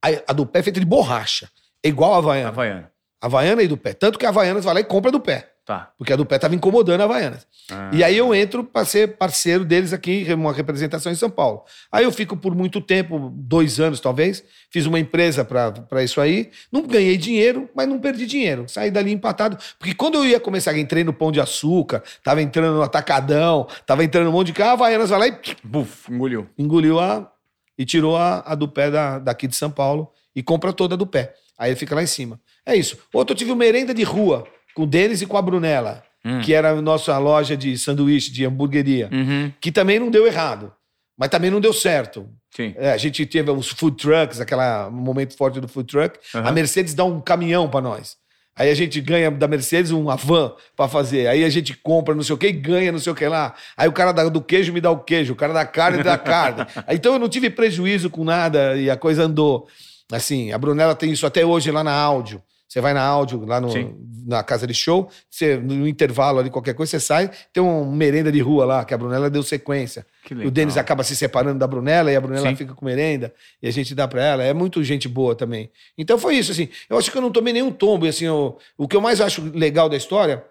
[0.00, 1.50] A, a Dupé é feita de borracha.
[1.82, 2.48] É igual a Havaiana.
[2.50, 2.92] Havaiana.
[3.20, 3.92] Havaiana e Dupé.
[3.92, 5.50] Tanto que a Havaianas vai lá e compra do pé.
[5.66, 5.90] Tá.
[5.98, 7.44] Porque a do pé estava incomodando a Havaianas.
[7.72, 7.90] Ah.
[7.92, 11.64] E aí eu entro para ser parceiro deles aqui, uma representação em São Paulo.
[11.90, 16.52] Aí eu fico por muito tempo, dois anos talvez, fiz uma empresa para isso aí.
[16.70, 18.68] Não ganhei dinheiro, mas não perdi dinheiro.
[18.68, 19.58] Saí dali empatado.
[19.76, 24.04] Porque quando eu ia começar, entrei no Pão de Açúcar, tava entrando no Atacadão, tava
[24.04, 26.48] entrando um monte de carro, a Havaianas vai lá e Buf, engoliu.
[26.56, 27.28] engoliu a.
[27.76, 31.08] e tirou a, a do pé da, daqui de São Paulo e compra toda do
[31.08, 31.34] pé.
[31.58, 32.40] Aí ele fica lá em cima.
[32.64, 32.96] É isso.
[33.12, 34.46] Outro eu tive uma merenda de rua
[34.76, 36.40] com o Denis e com a Brunella, Hum.
[36.40, 39.50] que era a nossa loja de sanduíche, de hamburgueria, Uhum.
[39.60, 40.72] que também não deu errado,
[41.18, 42.28] mas também não deu certo.
[42.76, 46.18] É, a gente teve os food trucks, aquele momento forte do food truck.
[46.34, 46.48] Aham.
[46.48, 48.16] A Mercedes dá um caminhão para nós.
[48.58, 51.26] Aí a gente ganha da Mercedes uma van para fazer.
[51.28, 53.54] Aí a gente compra não sei o que e ganha não sei o que lá.
[53.76, 56.18] Aí o cara do queijo me dá o queijo, o cara da carne dá a
[56.18, 56.64] carne.
[56.88, 59.68] Então eu não tive prejuízo com nada e a coisa andou.
[60.10, 62.42] Assim, a Brunella tem isso até hoje lá na áudio.
[62.68, 63.94] Você vai na áudio, lá no- Sim.
[64.26, 68.32] na casa de show, você, no intervalo ali, qualquer coisa, você sai, tem uma merenda
[68.32, 70.04] de rua lá, que a Brunella deu sequência.
[70.44, 72.56] O Denis acaba se separando da Brunella e a Brunella Sim.
[72.56, 74.42] fica com merenda e a gente dá pra ela.
[74.42, 75.70] É muito gente boa também.
[75.96, 76.68] Então foi isso, assim.
[76.90, 78.04] Eu acho que eu não tomei nenhum tombo.
[78.04, 80.44] E, assim, eu- o que eu mais acho legal da história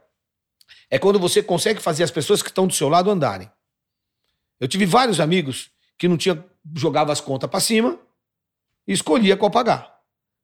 [0.90, 3.52] é quando você consegue fazer as pessoas que estão do seu lado andarem.
[4.58, 6.42] Eu tive vários amigos que não tinha
[6.74, 8.00] jogava as contas pra cima
[8.88, 9.94] e escolhia qual pagar.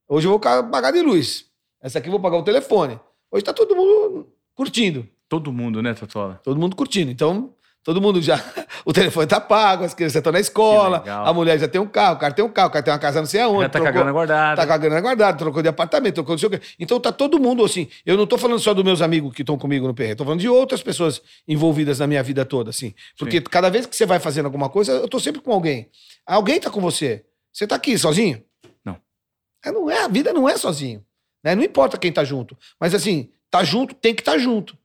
[0.06, 1.46] Hoje eu vou pagar de luz.
[1.82, 3.00] Essa aqui eu vou pagar o telefone.
[3.32, 5.08] Hoje tá todo mundo curtindo.
[5.28, 6.40] Todo mundo, né, Tatola?
[6.44, 7.10] Todo mundo curtindo.
[7.10, 8.38] Então, todo mundo já.
[8.84, 12.16] O telefone tá pago, as crianças estão na escola, a mulher já tem um carro,
[12.16, 13.62] o cara tem um carro, o cara tem uma casa não sei aonde.
[13.62, 14.56] Já tá com a trocou- grana guardada.
[14.62, 16.60] Tá com a grana guardada, trocou de apartamento, trocou quê.
[16.80, 17.88] Então tá todo mundo assim.
[18.04, 20.40] Eu não tô falando só dos meus amigos que estão comigo no perreiro, tô falando
[20.40, 22.96] de outras pessoas envolvidas na minha vida toda, assim.
[23.20, 25.88] Porque cada vez que você vai fazendo alguma coisa, eu tô sempre com alguém.
[26.26, 27.24] Alguém tá com você.
[27.54, 28.44] Você tá aqui sozinho?
[28.84, 28.98] Não.
[29.64, 31.06] É, não é, a vida não é sozinho.
[31.44, 31.56] Né?
[31.56, 32.58] Não importa quem tá junto.
[32.80, 34.78] Mas assim, tá junto, tem que estar tá junto.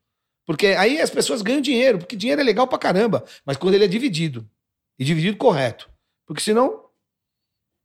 [0.47, 3.85] Porque aí as pessoas ganham dinheiro, porque dinheiro é legal pra caramba, mas quando ele
[3.85, 4.49] é dividido.
[4.99, 5.91] E dividido correto.
[6.25, 6.85] Porque senão,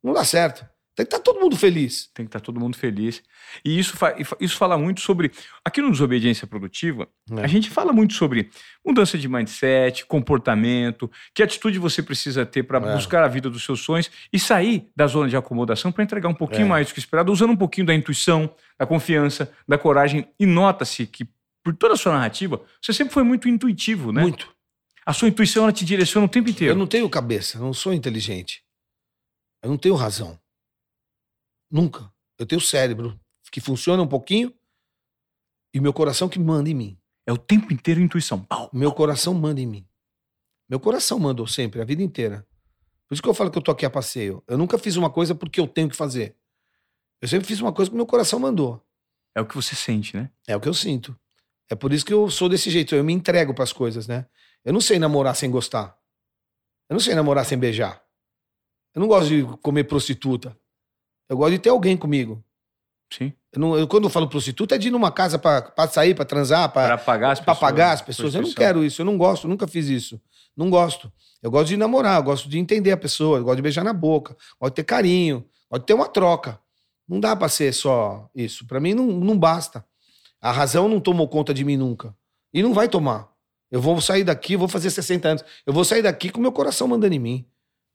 [0.03, 0.65] não dá certo.
[0.93, 2.09] Tem que estar todo mundo feliz.
[2.13, 3.23] Tem que estar todo mundo feliz.
[3.63, 5.31] E isso, fa- fa- isso fala muito sobre.
[5.63, 7.41] Aqui no Desobediência Produtiva, É.
[7.43, 8.49] a gente fala muito sobre
[8.85, 12.93] mudança de mindset, comportamento, que atitude você precisa ter para É.
[12.95, 16.33] buscar a vida dos seus sonhos e sair da zona de acomodação para entregar um
[16.33, 16.69] pouquinho É.
[16.69, 20.27] mais do que esperado, usando um pouquinho da intuição, da confiança, da coragem.
[20.37, 21.25] E nota-se que,
[21.63, 24.21] por toda a sua narrativa, você sempre foi muito intuitivo, né?
[24.23, 24.53] Muito.
[25.05, 26.73] A sua intuição ela te direciona o tempo inteiro.
[26.73, 28.61] Eu não tenho cabeça, não sou inteligente.
[29.63, 30.37] Eu não tenho razão.
[31.71, 32.11] Nunca.
[32.37, 33.19] Eu tenho cérebro
[33.51, 34.53] que funciona um pouquinho
[35.73, 36.97] e meu coração que manda em mim.
[37.25, 38.43] É o tempo inteiro intuição.
[38.43, 38.69] Pau.
[38.73, 39.87] Meu coração manda em mim.
[40.67, 42.47] Meu coração mandou sempre, a vida inteira.
[43.07, 44.43] Por isso que eu falo que eu tô aqui a passeio.
[44.47, 46.35] Eu nunca fiz uma coisa porque eu tenho que fazer.
[47.21, 48.83] Eu sempre fiz uma coisa que meu coração mandou.
[49.35, 50.31] É o que você sente, né?
[50.47, 51.17] É o que eu sinto.
[51.69, 52.95] É por isso que eu sou desse jeito.
[52.95, 54.25] Eu me entrego pras coisas, né?
[54.63, 55.97] Eu não sei namorar sem gostar.
[56.89, 58.03] Eu não sei namorar sem beijar.
[58.93, 60.57] Eu não gosto de comer prostituta.
[61.31, 62.43] Eu gosto de ter alguém comigo.
[63.11, 63.31] Sim.
[63.53, 66.13] Eu não- eu- quando eu falo prostituta, é de ir numa casa pra, pra sair,
[66.13, 67.59] pra transar, pra, Para pagar as pessoas.
[67.59, 68.35] pagar as pessoas.
[68.35, 70.19] Eu não quero isso, eu não gosto, nunca fiz isso.
[70.55, 71.11] Não gosto.
[71.41, 73.93] Eu gosto de namorar, eu gosto de entender a pessoa, eu gosto de beijar na
[73.93, 76.59] boca, gosto de ter carinho, gosto de ter uma troca.
[77.07, 78.65] Não dá pra ser só isso.
[78.67, 79.85] Pra mim não, não basta.
[80.41, 82.15] A razão não tomou conta de mim nunca.
[82.53, 83.29] E não vai tomar.
[83.69, 85.43] Eu vou sair daqui, vou fazer 60 anos.
[85.65, 87.45] Eu vou sair daqui com meu coração mandando em mim.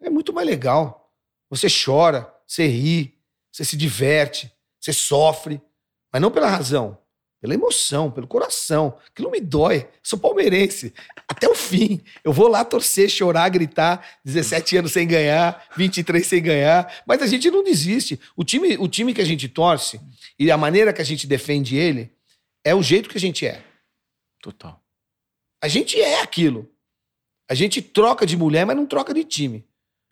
[0.02, 1.10] É muito mais legal.
[1.50, 3.15] Você chora, você ri,
[3.56, 5.62] você se diverte, você sofre.
[6.12, 6.98] Mas não pela razão,
[7.40, 8.98] pela emoção, pelo coração.
[9.08, 9.88] Aquilo me dói.
[10.02, 10.92] Sou palmeirense.
[11.26, 12.02] Até o fim.
[12.22, 14.06] Eu vou lá torcer, chorar, gritar.
[14.26, 17.02] 17 anos sem ganhar, 23 sem ganhar.
[17.06, 18.20] Mas a gente não desiste.
[18.36, 19.98] O time, o time que a gente torce
[20.38, 22.12] e a maneira que a gente defende ele
[22.62, 23.64] é o jeito que a gente é.
[24.42, 24.84] Total.
[25.62, 26.70] A gente é aquilo.
[27.48, 29.66] A gente troca de mulher, mas não troca de time.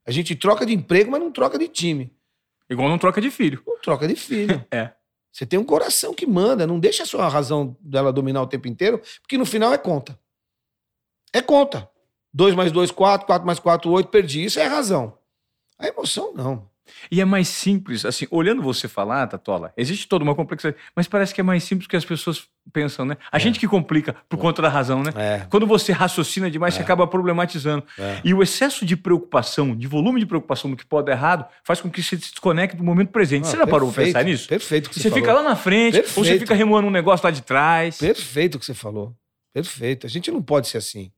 [0.07, 2.11] A gente troca de emprego, mas não troca de time.
[2.69, 3.63] Igual não troca de filho.
[3.67, 4.65] Não troca de filho.
[4.73, 4.93] É.
[5.33, 8.69] Você tem um coração que manda, não deixa a sua razão dela dominar o tempo
[8.69, 10.17] inteiro, porque no final é conta.
[11.33, 11.91] É conta.
[12.33, 14.45] 2 mais 2, 4, 4 mais 4, 8, perdi.
[14.45, 15.19] Isso é razão.
[15.77, 16.71] A emoção, não.
[17.11, 21.35] E é mais simples, assim, olhando você falar, Tatola, existe toda uma complexidade, mas parece
[21.35, 23.17] que é mais simples que as pessoas pensam, né?
[23.31, 25.13] A gente que complica por conta da razão, né?
[25.17, 25.47] É.
[25.51, 27.85] Quando você raciocina demais, você acaba problematizando.
[27.99, 28.21] É.
[28.25, 31.81] E o excesso de preocupação, de volume de preocupação do que pode dar errado, faz
[31.81, 33.47] com que você se desconecte do momento presente.
[33.47, 34.49] você já parou pra Perfeito, pensar nisso?
[34.49, 36.41] Perfeito que Você, você, fica lá na frente, ou você Perfeito.
[36.41, 37.99] fica remoando um negócio lá de trás.
[37.99, 39.15] Perfeito o que você falou.
[39.53, 40.07] Perfeito.
[40.07, 41.13] A gente não pode ser assim.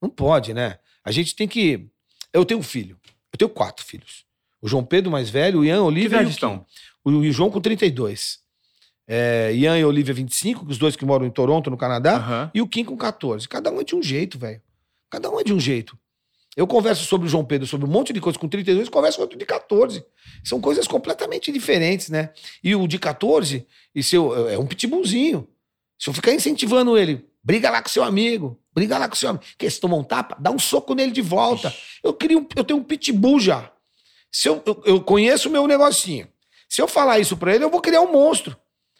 [0.00, 0.78] Não pode, né?
[1.04, 1.88] A gente tem que.
[2.32, 2.98] Eu tenho um filho.
[3.32, 4.27] Eu tenho quatro filhos.
[4.60, 6.64] O João Pedro mais velho, o Ian, Que Olivia e idade o.
[7.04, 8.38] O, João com 32.
[9.06, 12.16] É, Ian e Olivia 25, os dois que moram em Toronto, no Canadá.
[12.16, 12.50] Aham.
[12.52, 13.48] E o Kim com 14.
[13.48, 14.60] Cada um é de um jeito, velho.
[15.10, 15.98] Cada um é de um jeito.
[16.56, 19.22] Eu converso sobre o João Pedro, sobre um monte de coisas com 32, converso com
[19.22, 20.04] outro de 14.
[20.44, 22.30] São coisas completamente diferentes, né?
[22.62, 25.46] E o de 14, e seu, é um pitbullzinho.
[25.98, 29.44] Se eu ficar incentivando ele, briga lá com seu amigo, briga lá com seu amigo.
[29.56, 31.72] Que se tomar um tapa, dá um soco nele de volta.
[32.02, 33.70] Eu, um- eu tenho um pitbull já.
[34.30, 36.28] Se eu, eu, eu conheço o meu negocinho.
[36.68, 38.56] Se eu falar isso pra ele, eu vou criar um monstro.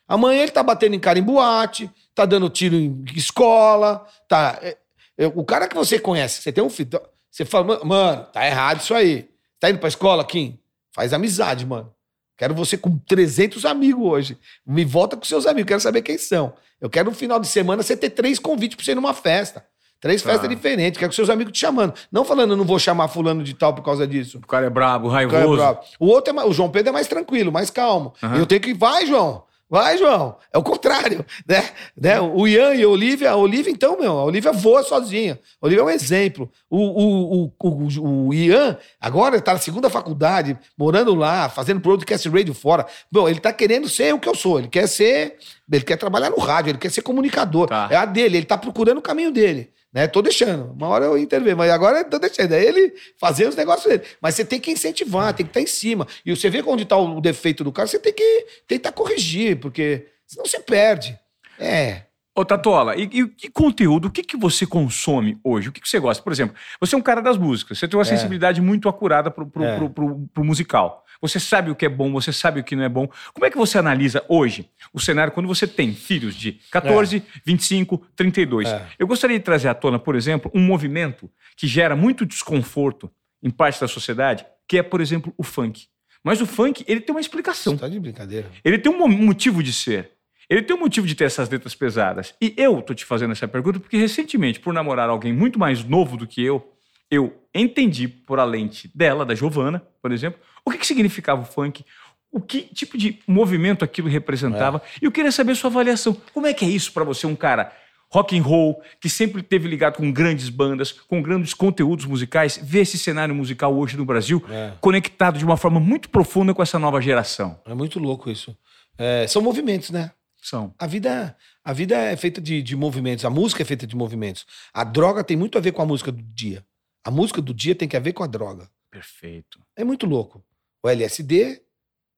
[0.07, 4.59] Amanhã ele tá batendo em cara em boate, tá dando tiro em escola, tá.
[4.63, 4.77] é,
[5.19, 6.89] é, o cara que você conhece, você tem um filho,
[7.31, 9.29] você fala, "Ma- mano, tá errado isso aí.
[9.61, 10.59] Tá indo pra escola, Kim?
[10.95, 11.93] Faz amizade, mano.
[12.39, 14.39] Quero você com 300 amigos hoje.
[14.65, 16.55] Me volta com seus amigos, quero saber quem são.
[16.81, 19.67] Eu quero no final de semana você ter três convites pra você ir numa festa.
[20.01, 20.31] Três Tá.
[20.31, 21.93] festas diferentes, quero com seus amigos te chamando.
[22.11, 24.39] Não falando, eu não vou chamar fulano de tal por causa disso.
[24.39, 25.57] O cara é brabo, O cara é raivoso.
[25.57, 25.81] bravo.
[25.99, 28.13] O outro é mais, o João Pedro é mais tranquilo, mais calmo.
[28.23, 28.37] Aham.
[28.39, 29.43] Eu tenho que vai, João.
[29.71, 30.37] Vai, João.
[30.51, 31.63] É o contrário, né?
[31.95, 32.19] né?
[32.21, 35.39] O Ian e a Olivia, a Olivia então, meu, a Olivia voa sozinha.
[35.61, 36.51] A Olivia é um exemplo.
[36.71, 42.27] O, o, o, o, o Ian agora tá na segunda faculdade, morando lá, fazendo broadcast
[42.31, 42.87] radio fora.
[43.13, 44.59] Bom, ele tá querendo ser o que eu sou.
[44.59, 45.37] Ele quer ser,
[45.71, 47.67] ele quer trabalhar no rádio, ele quer ser comunicador.
[47.67, 47.89] Tá.
[47.91, 49.71] É a dele, ele tá procurando o caminho dele.
[49.93, 50.07] Né?
[50.07, 50.73] Tô deixando.
[50.73, 52.53] Uma hora eu intervenho, mas agora tô deixando.
[52.53, 54.03] É ele fazer os negócios dele.
[54.21, 56.07] Mas você tem que incentivar, tem que estar em cima.
[56.25, 60.07] E você vê onde tá o defeito do cara, você tem que tentar corrigir, porque
[60.27, 61.19] senão você perde.
[61.59, 62.08] É.
[62.39, 65.69] Ô, Tatola, e, e que conteúdo, o que, que você consome hoje?
[65.69, 66.23] O que, que você gosta?
[66.23, 69.45] Por exemplo, você é um cara das músicas, você tem uma sensibilidade muito acurada pro,
[69.47, 69.77] pro, É.
[69.77, 71.05] pro, pro- pro musical.
[71.21, 73.09] Você sabe o que é bom, você sabe o que não é bom.
[73.35, 78.07] Como é que você analisa hoje o cenário quando você tem filhos de 14, 25,
[78.15, 78.69] 32?
[78.69, 78.87] É.
[79.01, 83.11] Eu gostaria de trazer à tona, por exemplo, um movimento que gera muito desconforto
[83.43, 85.87] em parte da sociedade, que é, por exemplo, o funk.
[86.23, 87.73] Mas o funk, ele tem uma explicação.
[87.75, 88.49] Você tá de brincadeira.
[88.65, 90.13] Ele tem um mo- motivo de ser.
[90.49, 92.35] Ele tem um motivo de ter essas letras pesadas.
[92.41, 96.17] E eu tô te fazendo essa pergunta porque recentemente, por namorar alguém muito mais novo
[96.17, 96.73] do que eu,
[97.11, 101.45] eu entendi por a lente dela, da Giovana, por exemplo, o que, que significava o
[101.45, 101.85] funk,
[102.31, 104.81] o que tipo de movimento aquilo representava.
[105.01, 106.17] E eu queria saber sua avaliação.
[106.33, 107.73] Como é que é isso pra você, um cara
[108.11, 112.81] rock and roll, que sempre teve ligado com grandes bandas, com grandes conteúdos musicais, ver
[112.81, 114.73] esse cenário musical hoje no Brasil É.
[114.81, 117.61] conectado de uma forma muito profunda com essa nova geração?
[117.67, 118.57] É muito louco isso.
[118.97, 120.11] É, são movimentos, né?
[120.41, 120.75] São.
[120.79, 124.47] A vida, a vida é feita de, de movimentos, a música é feita de movimentos.
[124.73, 126.65] A droga tem muito a ver com a música do dia.
[127.05, 128.71] A música do dia tem que a ver com a droga.
[128.91, 129.61] Perfeito.
[129.77, 130.45] É muito louco.
[130.83, 131.63] o LSD,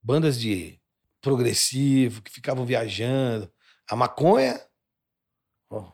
[0.03, 0.79] bandas de
[1.21, 3.51] progressivo que ficavam viajando,
[3.89, 4.61] a maconha,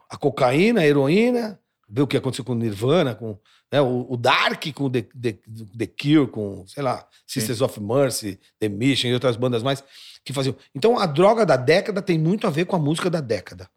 [0.08, 3.38] a cocaína, a heroína, ver o que aconteceu com o Nirvana, com
[3.70, 5.38] né, o, o Dark, com The, The,
[5.78, 9.82] The Cure, com, sei lá, Sisters of Mercy, The Mission e outras bandas mais
[10.24, 10.56] que faziam.
[10.74, 13.68] Então a droga da década tem muito a ver com a música da década.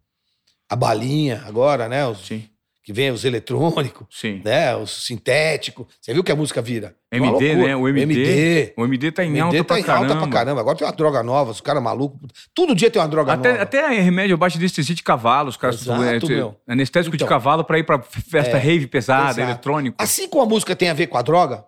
[0.67, 2.05] A balinha agora, né?
[2.07, 2.47] Os, Sim,
[2.89, 4.41] que vem os eletrônicos, sim.
[4.43, 4.75] né?
[4.75, 5.85] Os sintéticos.
[6.01, 6.95] Você viu que a música vira?
[7.11, 7.75] É MD, né?
[7.75, 8.01] O MD.
[8.01, 8.73] MD.
[8.75, 10.05] O MD tá em MD alta tá pra em caramba.
[10.15, 10.61] alta pra caramba.
[10.61, 12.19] Agora tem uma droga nova, os caras malucos.
[12.51, 13.61] Todo dia tem uma droga Até, nova.
[13.61, 16.55] até remédio abaixo de anestesia de cavalo, os caras Exato, é, meu.
[16.67, 17.27] anestésico de Então.
[17.27, 19.41] cavalo pra ir pra festa É, rave pesada, exato.
[19.41, 19.95] eletrônico.
[19.99, 21.63] Assim como a música tem a ver com a droga,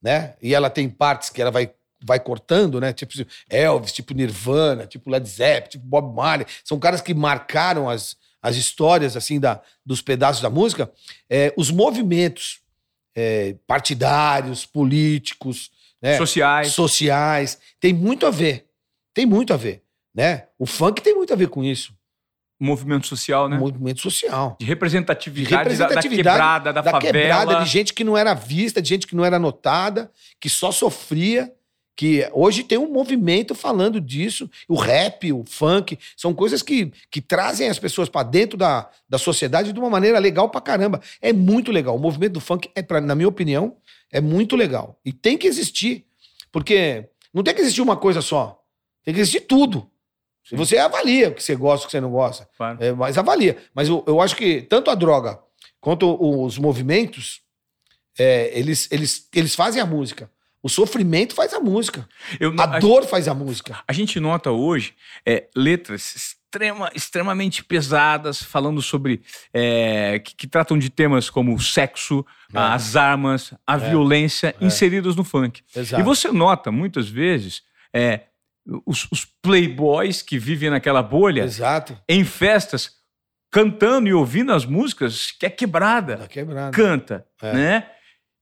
[0.00, 0.34] né?
[0.40, 1.72] E ela tem partes que ela vai,
[2.04, 2.92] vai cortando, né?
[2.92, 3.14] Tipo
[3.50, 6.46] Elvis, tipo Nirvana, tipo Led Zeppelin, tipo Bob Marley.
[6.64, 10.90] São caras que marcaram as, as histórias, assim, da, dos pedaços da música.
[11.28, 12.60] É, os movimentos
[13.14, 15.70] é, partidários, políticos,
[16.02, 16.16] né?
[16.16, 16.68] Sociais.
[16.72, 18.66] sociais, tem muito a ver.
[19.12, 19.82] Tem muito a ver,
[20.14, 20.46] né?
[20.58, 21.92] O funk tem muito a ver com isso.
[22.58, 23.58] movimento social, né?
[23.58, 24.56] Movimento social.
[24.58, 27.00] De De representatividade, da- representatividade da, quebrada, da, favela.
[27.12, 30.10] quebrada, de gente que não era vista, de gente que não era notada,
[30.40, 31.52] que só sofria.
[32.00, 34.50] Que hoje tem um movimento falando disso.
[34.66, 39.18] O rap, o funk, são coisas que, que trazem as pessoas para dentro da, da
[39.18, 41.02] sociedade de uma maneira legal pra caramba.
[41.20, 41.94] É muito legal.
[41.94, 43.76] O movimento do funk, é pra, na minha opinião,
[44.10, 44.98] é muito legal.
[45.04, 46.06] E tem que existir.
[46.50, 48.64] Porque não tem que existir uma coisa só.
[49.04, 49.86] Tem que existir tudo.
[50.50, 52.48] E você avalia o que você gosta, o que você não gosta.
[52.56, 52.82] Claro.
[52.82, 53.58] É, mas avalia.
[53.74, 55.38] Mas eu, eu acho que tanto a droga
[55.78, 57.42] quanto os movimentos,
[58.18, 60.30] é, eles, eles, eles fazem a música.
[60.62, 62.06] O sofrimento faz a música.
[62.38, 63.78] Eu, A dor faz a música.
[63.88, 64.94] A gente nota hoje
[65.24, 69.22] é, letras extrema, extremamente pesadas, falando sobre.
[69.54, 72.58] é, que, que tratam de temas como o sexo, É.
[72.58, 75.62] as armas, a violência, inseridos no funk.
[75.74, 76.00] Exato.
[76.02, 77.62] E você nota, muitas vezes,
[77.94, 78.22] é,
[78.84, 81.96] os, os playboys que vivem naquela bolha, Exato.
[82.08, 82.96] em festas,
[83.50, 86.18] cantando e ouvindo as músicas que é quebrada.
[86.18, 86.76] Tá quebrado.
[86.76, 87.52] Canta, É.
[87.52, 87.90] né?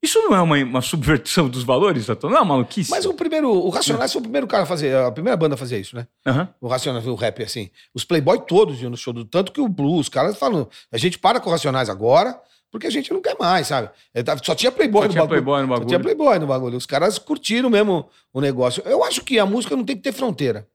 [0.01, 2.29] Isso não é uma, uma subversão dos valores, Doutor?
[2.29, 2.89] Não é uma maluquice?
[2.89, 5.57] Mas o primeiro, o Racionais foi o primeiro cara a fazer, a primeira banda a
[5.57, 6.07] fazer isso, né?
[6.25, 6.47] Aham.
[6.61, 7.69] O Racionais, o rap, assim.
[7.93, 10.97] Os Playboy todos iam no show do tanto que o Blues, os caras falam, a
[10.97, 12.39] gente para com o Racionais agora,
[12.71, 13.89] porque a gente não quer mais, sabe?
[14.23, 15.43] Tá- Só tinha Playboy Só no tinha bagulho.
[15.43, 15.87] Playboy no Só bagulho.
[15.87, 16.77] tinha Playboy no bagulho.
[16.77, 18.81] Os caras curtiram mesmo o negócio.
[18.85, 20.65] Eu acho que a música não tem que ter fronteira.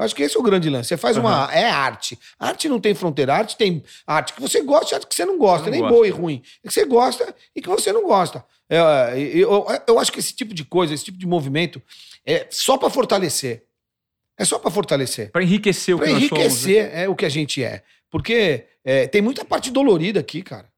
[0.00, 0.88] Acho que esse é o grande lance.
[0.88, 1.52] Você faz uma.
[1.52, 2.18] É arte.
[2.38, 3.34] Arte não tem fronteira.
[3.34, 5.66] Arte tem arte que você gosta e arte que você não gosta.
[5.66, 6.42] Não nem boa e ruim.
[6.64, 8.44] É que você gosta e que você não gosta.
[8.68, 8.78] É,
[9.18, 11.82] eu, eu, eu acho que esse tipo de coisa, esse tipo de movimento,
[12.24, 13.64] é só pra fortalecer.
[14.38, 15.30] É só pra fortalecer.
[15.30, 16.38] Para enriquecer o Pra que nós somos.
[16.38, 16.44] né?
[16.46, 17.82] enriquecer é o que a gente é.
[18.10, 20.70] Porque é, tem muita parte dolorida aqui, cara.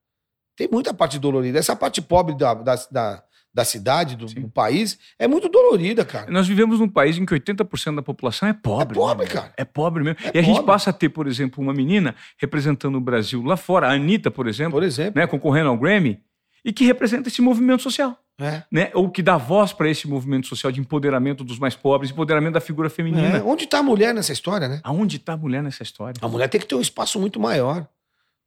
[0.57, 1.59] Tem muita parte dolorida.
[1.59, 6.31] Essa parte pobre da, da, da, da cidade, do, do país, é muito dolorida, cara.
[6.31, 8.97] Nós vivemos num país em que 80% da população é pobre.
[8.97, 9.53] É pobre, né, cara.
[9.57, 10.19] É pobre mesmo.
[10.25, 10.73] É e a gente pobre.
[10.73, 14.49] passa a ter, por exemplo, uma menina representando o Brasil lá fora, a Anitta, por
[14.49, 15.21] exemplo, Por exemplo.
[15.21, 16.21] né, concorrendo ao Grammy,
[16.65, 18.17] e que representa esse movimento social.
[18.41, 18.63] É.
[18.71, 18.91] Né?
[18.95, 22.61] Ou que dá voz para esse movimento social de empoderamento dos mais pobres, empoderamento da
[22.61, 23.39] figura feminina.
[23.39, 23.43] É.
[23.43, 24.81] Onde tá a mulher nessa história, né?
[24.83, 26.15] Aonde está a mulher nessa história?
[26.23, 27.87] A mulher tem que ter um espaço muito maior.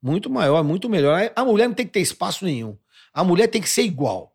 [0.01, 1.31] Muito maior, muito melhor.
[1.35, 2.77] A mulher não tem que ter espaço nenhum.
[3.13, 4.34] A mulher tem que ser igual.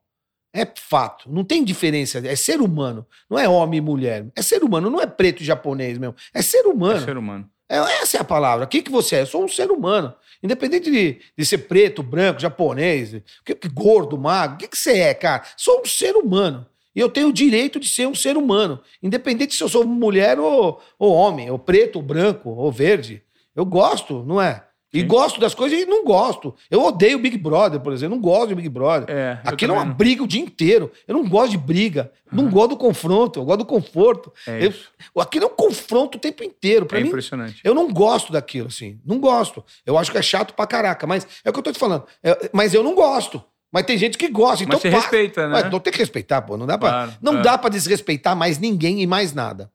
[0.52, 1.30] É fato.
[1.30, 2.18] Não tem diferença.
[2.26, 3.06] É ser humano.
[3.28, 4.26] Não é homem e mulher.
[4.34, 4.90] É ser humano.
[4.90, 6.14] Não é preto e japonês mesmo.
[6.34, 7.00] É ser É humano.
[7.04, 7.48] ser humano.
[7.68, 8.64] É, essa é a palavra.
[8.64, 9.20] O que, que você é?
[9.22, 10.12] Eu sou um ser humano.
[10.42, 14.98] Independente de, de ser preto, branco, japonês, que, que gordo, magro, o que, que você
[14.98, 15.44] é, cara?
[15.56, 16.66] Sou um ser humano.
[16.96, 18.80] E eu tenho o direito de ser um ser humano.
[19.00, 23.22] Independente se eu sou mulher ou, ou homem, ou preto, ou branco, ou verde.
[23.54, 24.64] Eu gosto, não é?
[24.92, 25.06] E Sim.
[25.06, 26.52] gosto das coisas e não gosto.
[26.68, 28.14] Eu odeio Big Brother, por exemplo.
[28.16, 29.08] Eu não gosto de Big Brother.
[29.14, 29.94] É, Aquilo é uma não.
[29.94, 30.90] briga o dia inteiro.
[31.06, 32.10] Eu não gosto de briga.
[32.32, 33.38] Não gosto do confronto.
[33.38, 34.32] Eu gosto do conforto.
[34.46, 36.86] É Eu- aquilo é um confronto o tempo inteiro.
[36.86, 37.60] Pra É mim, impressionante.
[37.62, 38.98] eu não gosto daquilo, assim.
[39.06, 39.64] Não gosto.
[39.86, 41.06] Eu acho que é chato pra caraca.
[41.06, 42.04] Mas é o que eu tô te falando.
[42.22, 43.42] É, mas eu não gosto.
[43.72, 44.64] Mas tem gente que gosta.
[44.64, 45.52] Então Mas você respeita, né?
[45.62, 46.56] Mas não tem que respeitar, pô.
[46.56, 47.42] Não dá pra, Claro, não é.
[47.42, 49.70] dá pra desrespeitar mais ninguém e mais nada.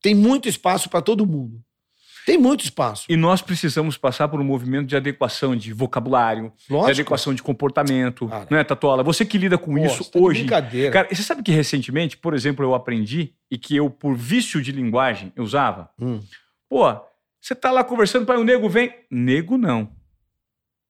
[0.00, 1.60] Tem muito espaço pra todo mundo.
[2.26, 3.04] Tem muito espaço.
[3.08, 6.90] E nós precisamos passar por um movimento de adequação de vocabulário, de Lógico.
[6.92, 8.26] adequação de comportamento.
[8.28, 8.46] Cara.
[8.50, 9.02] Não é, Tatola?
[9.02, 10.40] Você que lida com Pô, isso tá de hoje.
[10.40, 10.90] brincadeira.
[10.90, 14.72] Cara, você sabe que recentemente, por exemplo, eu aprendi e que eu, por vício de
[14.72, 15.90] linguagem, eu usava?
[16.00, 16.20] Hum.
[16.68, 16.84] Pô,
[17.40, 18.92] você tá lá conversando, pai, o nego vem.
[19.10, 19.90] Nego não.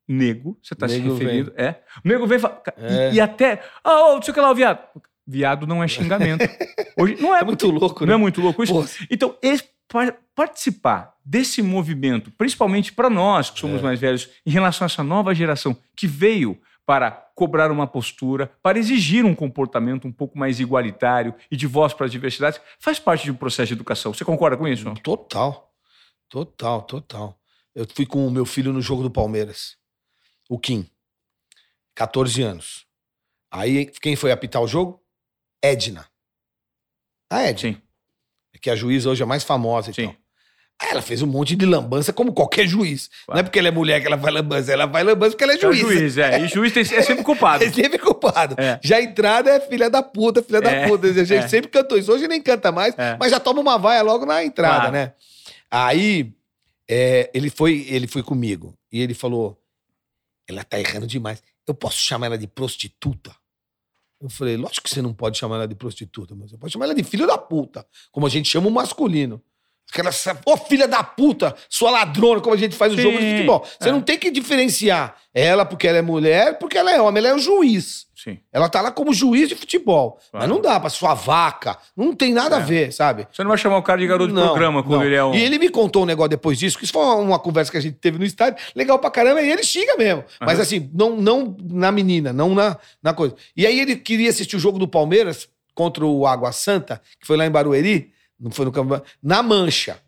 [0.06, 1.52] Nego, você tá se Nego referindo.
[1.56, 1.76] É.
[2.04, 2.62] O nego vem e fala.
[2.76, 3.10] É.
[3.10, 3.62] E, e até.
[3.82, 4.78] Ah, ô, não sei o que lá, o viado.
[5.26, 6.44] Viado não é xingamento.
[6.98, 8.14] Hoje, não é, É muito louco, não né?
[8.14, 8.72] é muito louco isso?
[8.74, 9.64] Pô, Então, esse-
[10.34, 13.82] participar desse movimento, principalmente para nós que somos É.
[13.82, 18.78] mais velhos, em relação a essa nova geração que veio para cobrar uma postura, para
[18.78, 23.24] exigir um comportamento um pouco mais igualitário e de voz para as diversidades, faz parte
[23.24, 24.12] de um processo de educação.
[24.12, 24.92] Você concorda com isso?
[24.96, 25.72] Total.
[26.28, 27.38] Total, total.
[27.74, 29.76] Eu fui com o meu filho no jogo do Palmeiras,
[30.48, 30.88] o Kim,
[31.94, 32.86] 14 anos.
[33.50, 35.00] Aí, quem foi apitar o jogo?
[35.62, 36.06] Edna.
[37.30, 37.72] A Edna.
[37.74, 37.82] Sim.
[38.64, 40.04] Que é a juíza hoje é mais famosa e Sim.
[40.06, 40.14] tal.
[40.80, 43.10] Aí ela fez um monte de lambança, como qualquer juiz.
[43.28, 45.52] Não é porque ela é mulher que ela vai lambança, ela vai lambança porque ela
[45.52, 45.80] é É o juiz.
[45.98, 46.40] juiz, é.
[46.40, 47.62] E juiz tem- é sempre culpado.
[47.62, 48.54] É sempre culpado.
[48.58, 48.80] É.
[48.82, 51.06] Já a entrada é filha da puta, filha da É, puta.
[51.08, 51.46] A gente é.
[51.46, 52.10] sempre cantou isso.
[52.10, 53.18] Hoje nem canta mais, É.
[53.20, 54.92] mas já toma uma vaia logo na entrada, Claro.
[54.92, 55.12] né?
[55.70, 56.32] Aí
[56.88, 59.60] é, ele, foi, ele foi comigo e ele falou:
[60.48, 61.42] ela tá errando demais.
[61.68, 63.30] Eu posso chamar ela de prostituta?
[64.24, 66.86] Eu falei, lógico que você não pode chamar ela de prostituta, mas você pode chamar
[66.86, 69.38] ela de filho da puta, como a gente chama o masculino.
[69.92, 70.10] Aquela,
[70.44, 73.64] ô filha da puta, sua ladrona, como a gente faz no jogo de futebol.
[73.78, 73.92] Você é.
[73.92, 77.34] não tem que diferenciar ela porque ela é mulher, porque ela é homem, ela é
[77.34, 78.06] o juiz.
[78.14, 78.38] Sim.
[78.52, 80.18] Ela tá lá como juiz de futebol.
[80.30, 80.46] Claro.
[80.46, 81.76] Mas não dá pra sua vaca.
[81.96, 82.58] Não tem nada É.
[82.58, 83.28] a ver, sabe?
[83.30, 85.04] Você não vai chamar o cara de garoto de Não, programa quando não.
[85.06, 85.34] ele é um.
[85.34, 87.76] E ele me contou um negócio depois disso, que isso foi uma, uma conversa que
[87.76, 90.24] a gente teve no estádio, legal pra caramba, e ele xinga mesmo.
[90.40, 90.62] Mas Aham.
[90.62, 93.34] assim, não, não na menina, não na, na coisa.
[93.56, 97.36] E aí ele queria assistir o jogo do Palmeiras contra o Água Santa, que foi
[97.36, 100.00] lá em Barueri, não foi no campo, na Mancha.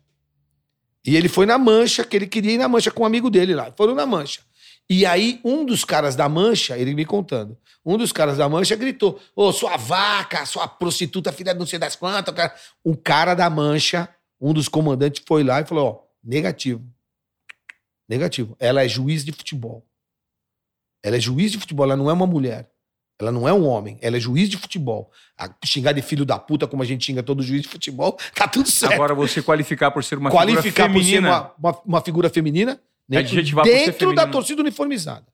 [1.05, 3.55] E ele foi na Mancha, que ele queria ir na Mancha com um amigo dele
[3.55, 3.71] lá.
[3.77, 4.41] Foram na Mancha.
[4.89, 8.75] E aí, um dos caras da Mancha, ele me contando, um dos caras da Mancha
[8.75, 12.33] gritou: Ô, sua vaca, sua prostituta, filha de não sei das quantas.
[12.33, 12.55] Cara.
[12.85, 14.07] Um cara da Mancha,
[14.39, 16.85] um dos comandantes, foi lá e falou: Ó, negativo.
[18.07, 18.55] Negativo.
[18.59, 19.85] Ela é juiz de futebol.
[21.03, 22.69] Ela é juiz de futebol, ela não é uma mulher.
[23.19, 25.11] Ela não é um homem, ela é juiz de futebol.
[25.37, 28.47] A xingar de filho da puta, como a gente xinga todo juiz de futebol, tá
[28.47, 28.93] tudo certo.
[28.93, 31.29] Agora você qualificar por ser uma Qualificar figura por ser feminina.
[31.29, 34.27] uma, uma, uma figura feminina dentro, ser dentro da feminina.
[34.27, 35.25] torcida uniformizada.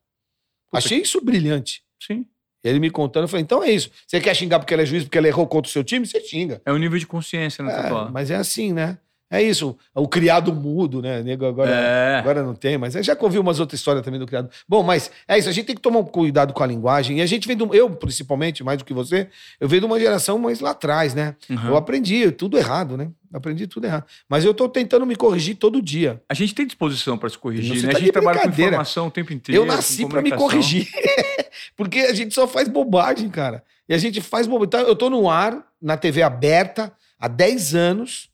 [0.70, 1.82] Puta Achei isso brilhante.
[2.00, 2.26] Sim.
[2.62, 3.90] Ele me contando, eu falei, então é isso.
[4.06, 6.06] Você quer xingar porque ela é juiz, porque ela errou contra o seu time?
[6.06, 6.62] Você xinga.
[6.64, 8.96] É um nível de consciência, né, É, mas é assim, né?
[9.30, 9.76] É isso.
[9.94, 11.22] O criado mudo, né?
[11.22, 12.18] Nego agora, É.
[12.18, 14.50] agora não tem, mas já ouvi umas outras histórias também do criado.
[14.68, 15.48] Bom, mas é isso.
[15.48, 17.18] A gente tem que tomar um cuidado com a linguagem.
[17.18, 17.74] E a gente vem do.
[17.74, 21.34] Eu, principalmente, mais do que você, eu venho de uma geração mais lá atrás, né?
[21.50, 21.68] Uhum.
[21.68, 23.10] Eu aprendi tudo errado, né?
[23.32, 24.04] Aprendi tudo errado.
[24.28, 26.22] Mas eu tô tentando me corrigir todo dia.
[26.28, 27.92] A gente tem disposição para se corrigir, né?
[27.92, 29.60] tá A gente trabalha com informação o tempo inteiro.
[29.62, 30.88] Eu nasci pra me corrigir.
[31.76, 33.64] Porque a gente só faz bobagem, cara.
[33.88, 34.66] E a gente faz bobagem.
[34.66, 38.28] Então, eu tô no ar, na TV aberta, há 10 anos.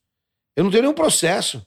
[0.56, 1.64] Eu não tenho nenhum processo.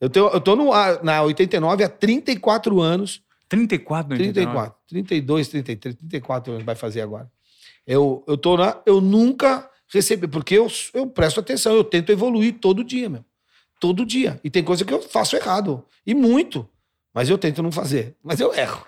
[0.00, 0.70] Eu, tenho, eu tô no
[1.02, 3.22] na 89 há 34 anos.
[3.48, 7.30] 34, não 34, 32, 33, 34 anos vai fazer agora.
[7.86, 8.80] Eu, eu tô na.
[8.86, 13.24] Eu nunca recebi, porque eu, eu presto atenção, eu tento evoluir todo dia, meu.
[13.80, 14.40] Todo dia.
[14.44, 15.84] E tem coisa que eu faço errado.
[16.06, 16.68] E muito.
[17.12, 18.14] Mas eu tento não fazer.
[18.22, 18.84] Mas eu erro.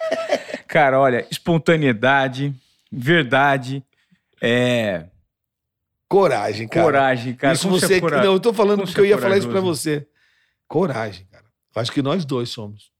[0.68, 2.52] Cara, olha, espontaneidade,
[2.90, 3.82] verdade,
[4.42, 5.06] é,
[6.14, 6.84] Coragem, cara.
[6.86, 7.54] coragem, cara.
[7.54, 7.94] isso Como você.
[7.96, 9.80] é cora- Não, eu tô falando como porque eu é ia falar isso pra corajoso.
[9.80, 10.08] você.
[10.68, 11.44] Coragem, cara.
[11.74, 12.92] Eu acho que nós dois somos.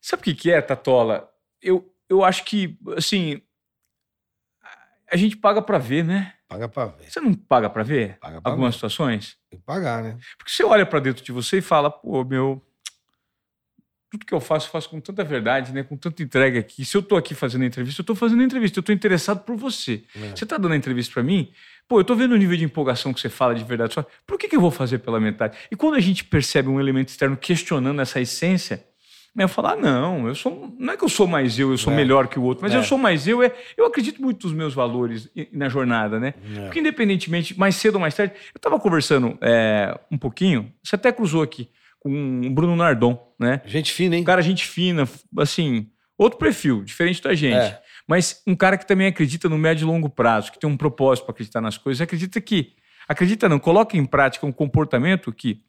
[0.00, 1.28] Sabe o que, que é, Tatola?
[1.60, 3.42] Eu, eu acho que, assim,
[5.10, 6.34] a gente paga pra ver, né?
[6.48, 7.10] Paga pra ver.
[7.10, 8.76] Você não paga pra ver Paga pra algumas ver.
[8.76, 9.36] situações?
[9.50, 10.16] Tem que pagar, né?
[10.38, 12.64] Porque você olha pra dentro de você e fala, pô, meu,
[14.10, 15.82] tudo que eu faço, eu faço com tanta verdade, né?
[15.84, 16.84] Com tanta entrega aqui.
[16.84, 19.44] Se eu tô aqui fazendo a entrevista, eu tô fazendo a entrevista, eu tô interessado
[19.44, 20.04] por você.
[20.16, 20.30] É.
[20.34, 21.52] Você tá dando a entrevista pra mim?
[21.90, 23.94] Pô, eu tô vendo o nível de empolgação que você fala de verdade.
[23.94, 25.58] Só, por que, que eu vou fazer pela metade?
[25.72, 28.84] E quando a gente percebe um elemento externo questionando essa essência,
[29.34, 30.72] né, eu falo, ah, não, eu sou.
[30.78, 31.96] Não é que eu sou mais eu, eu sou É.
[31.96, 32.76] melhor que o outro, mas É.
[32.76, 36.32] eu sou mais eu, é, eu acredito muito nos meus valores na jornada, né?
[36.58, 36.60] É.
[36.66, 41.10] Porque independentemente, mais cedo ou mais tarde, eu estava conversando é, um pouquinho, você até
[41.10, 41.68] cruzou aqui
[41.98, 43.62] com o Bruno Nardon, né?
[43.66, 44.22] Gente fina, hein?
[44.22, 47.56] Um cara gente fina, assim, outro perfil, diferente da gente.
[47.56, 47.82] É.
[48.10, 51.26] Mas um cara que também acredita no médio e longo prazo, que tem um propósito
[51.26, 52.74] para acreditar nas coisas, acredita que,
[53.06, 55.62] acredita não, coloca em prática um comportamento que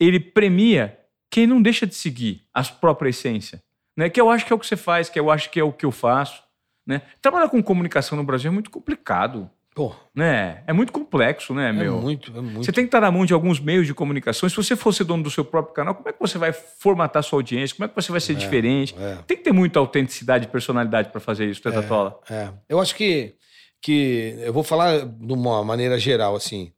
[0.00, 0.98] ele premia
[1.30, 3.62] quem não deixa de seguir a própria essência,
[3.96, 4.10] né?
[4.10, 5.72] Que eu acho que é o que você faz, que eu acho que é o
[5.72, 6.42] que eu faço,
[6.84, 7.00] né?
[7.22, 10.62] Trabalhar com comunicação no Brasil é muito complicado, Pô, né?
[10.68, 12.00] É muito complexo, né, é meu?
[12.00, 12.64] muito, é muito.
[12.64, 14.48] Você tem que estar na mão de alguns meios de comunicação.
[14.48, 17.40] Se você fosse dono do seu próprio canal, como é que você vai formatar sua
[17.40, 17.74] audiência?
[17.76, 18.94] Como é que você vai ser diferente?
[18.96, 19.16] é.
[19.26, 22.20] Tem que ter muita autenticidade e personalidade para fazer isso, Teta Tola.
[22.30, 22.52] É.
[22.68, 23.34] Eu acho que,
[23.82, 24.36] que.
[24.38, 26.72] Eu vou falar de uma maneira geral, assim.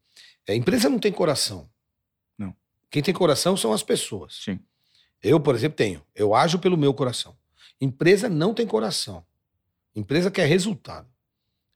[0.48, 1.68] A empresa não tem coração.
[2.38, 2.54] Não.
[2.90, 4.40] Quem tem coração são as pessoas.
[4.42, 4.58] Sim.
[5.22, 6.00] Eu, por exemplo, tenho.
[6.14, 7.36] Eu ajo pelo meu coração.
[7.78, 9.22] Empresa não tem coração.
[9.94, 11.08] Empresa quer resultado.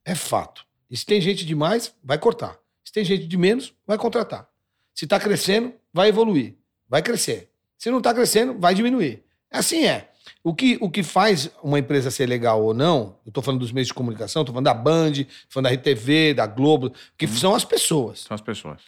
[0.02, 0.69] É fato.
[0.90, 2.58] E se tem gente demais, vai cortar.
[2.84, 4.48] Se tem gente de menos, vai contratar.
[4.94, 6.56] Se está crescendo, vai evoluir.
[6.88, 7.50] Vai crescer.
[7.78, 9.22] Se não está crescendo, vai diminuir.
[9.50, 10.10] Assim é.
[10.42, 13.72] O que, o que faz uma empresa ser legal ou não, eu tô falando dos
[13.72, 17.54] meios de comunicação, tô falando da Band, tô falando da RTV, da Globo, que são
[17.54, 18.20] as pessoas.
[18.20, 18.80] São as pessoas.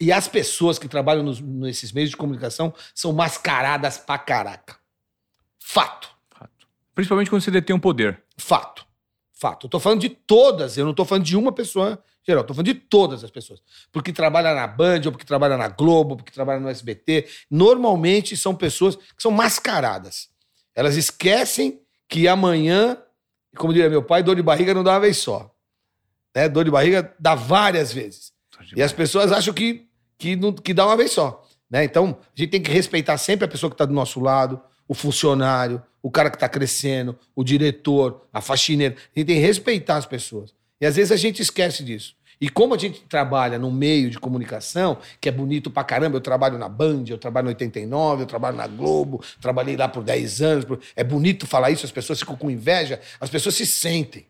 [0.00, 4.76] E as pessoas que trabalham nos- nesses meios de comunicação são mascaradas pra caraca.
[5.58, 6.08] Fato.
[6.30, 6.66] Fato.
[6.94, 8.22] Principalmente quando você detém um poder.
[8.36, 8.85] Fato.
[9.38, 9.66] Fato.
[9.66, 12.54] Eu tô falando de todas, eu não tô falando de uma pessoa geral, eu tô
[12.54, 13.62] falando de todas as pessoas.
[13.92, 17.28] Porque trabalha na Band, ou porque trabalha na Globo, ou porque trabalha no SBT.
[17.50, 20.30] Normalmente são pessoas que são mascaradas.
[20.74, 22.98] Elas esquecem que amanhã,
[23.56, 25.54] como diria meu pai, dor de barriga não dá uma vez só.
[26.34, 26.48] Né?
[26.48, 28.32] Dor de barriga dá várias vezes.
[28.74, 29.86] E as pessoas acham que,
[30.18, 31.46] que, não, que dá uma vez só.
[31.70, 31.84] Né?
[31.84, 34.94] Então, a gente tem que respeitar sempre a pessoa que está do nosso lado, o
[34.94, 38.94] funcionário, o cara que está crescendo, o diretor, a faxineira.
[38.94, 40.54] A gente tem que respeitar as pessoas.
[40.80, 42.14] E às vezes a gente esquece disso.
[42.40, 46.20] E como a gente trabalha num meio de comunicação, que é bonito pra caramba, eu
[46.20, 50.42] trabalho na Band, eu trabalho no 89, eu trabalho na Globo, trabalhei lá por 10
[50.42, 50.66] anos.
[50.94, 54.26] É bonito falar isso, as pessoas ficam com inveja, as pessoas se sentem.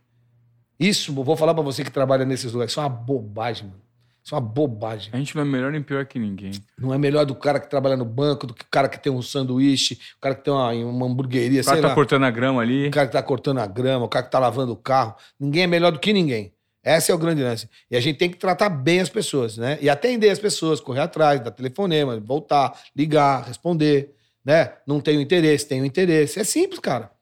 [0.78, 3.85] Isso, vou falar pra você que trabalha nesses lugares, isso é uma bobagem, mano.
[4.26, 5.08] Isso é uma bobagem.
[5.12, 6.50] A gente não é melhor nem pior que ninguém.
[6.76, 9.12] Não é melhor do cara que trabalha no banco, do que o cara que tem
[9.12, 11.94] um sanduíche, o cara que tem uma, uma hamburgueria, O cara sei tá lá.
[11.94, 12.88] cortando a grama ali.
[12.88, 15.14] O cara que tá cortando a grama, o cara que tá lavando o carro.
[15.38, 16.52] Ninguém é melhor do que ninguém.
[16.82, 17.68] Essa é o grande lance.
[17.88, 19.78] E a gente tem que tratar bem as pessoas, né?
[19.80, 24.12] E atender as pessoas, correr atrás, dar telefonema, voltar, ligar, responder,
[24.44, 24.72] né?
[24.84, 26.40] Não tenho interesse, tenho interesse.
[26.40, 27.12] É simples, cara.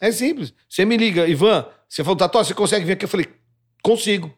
[0.00, 0.52] É simples.
[0.68, 3.04] Você me liga, Ivan, você falou, Tató, você consegue vir aqui?
[3.04, 3.28] Eu falei,
[3.84, 4.34] consigo.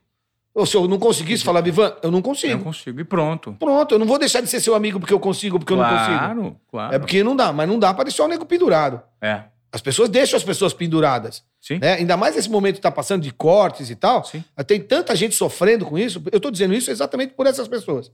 [0.54, 2.54] Ou se eu não conseguisse falar, Ivan, eu não Eu consigo.
[2.56, 3.00] não consigo.
[3.00, 3.54] E pronto.
[3.58, 5.78] Pronto, eu não vou deixar de ser seu amigo porque eu consigo ou porque eu
[5.78, 6.18] não consigo.
[6.18, 6.94] Claro, claro.
[6.94, 9.00] É porque não dá, mas não dá pra deixar o nego pendurado.
[9.20, 9.44] É.
[9.72, 11.42] As pessoas deixam as pessoas penduradas.
[11.58, 11.78] Sim.
[11.78, 11.94] Né?
[11.94, 14.22] Ainda mais nesse momento que está passando de cortes e tal.
[14.24, 14.44] Sim.
[14.66, 16.22] Tem tanta gente sofrendo com isso.
[16.30, 18.12] Eu estou dizendo isso exatamente por essas pessoas.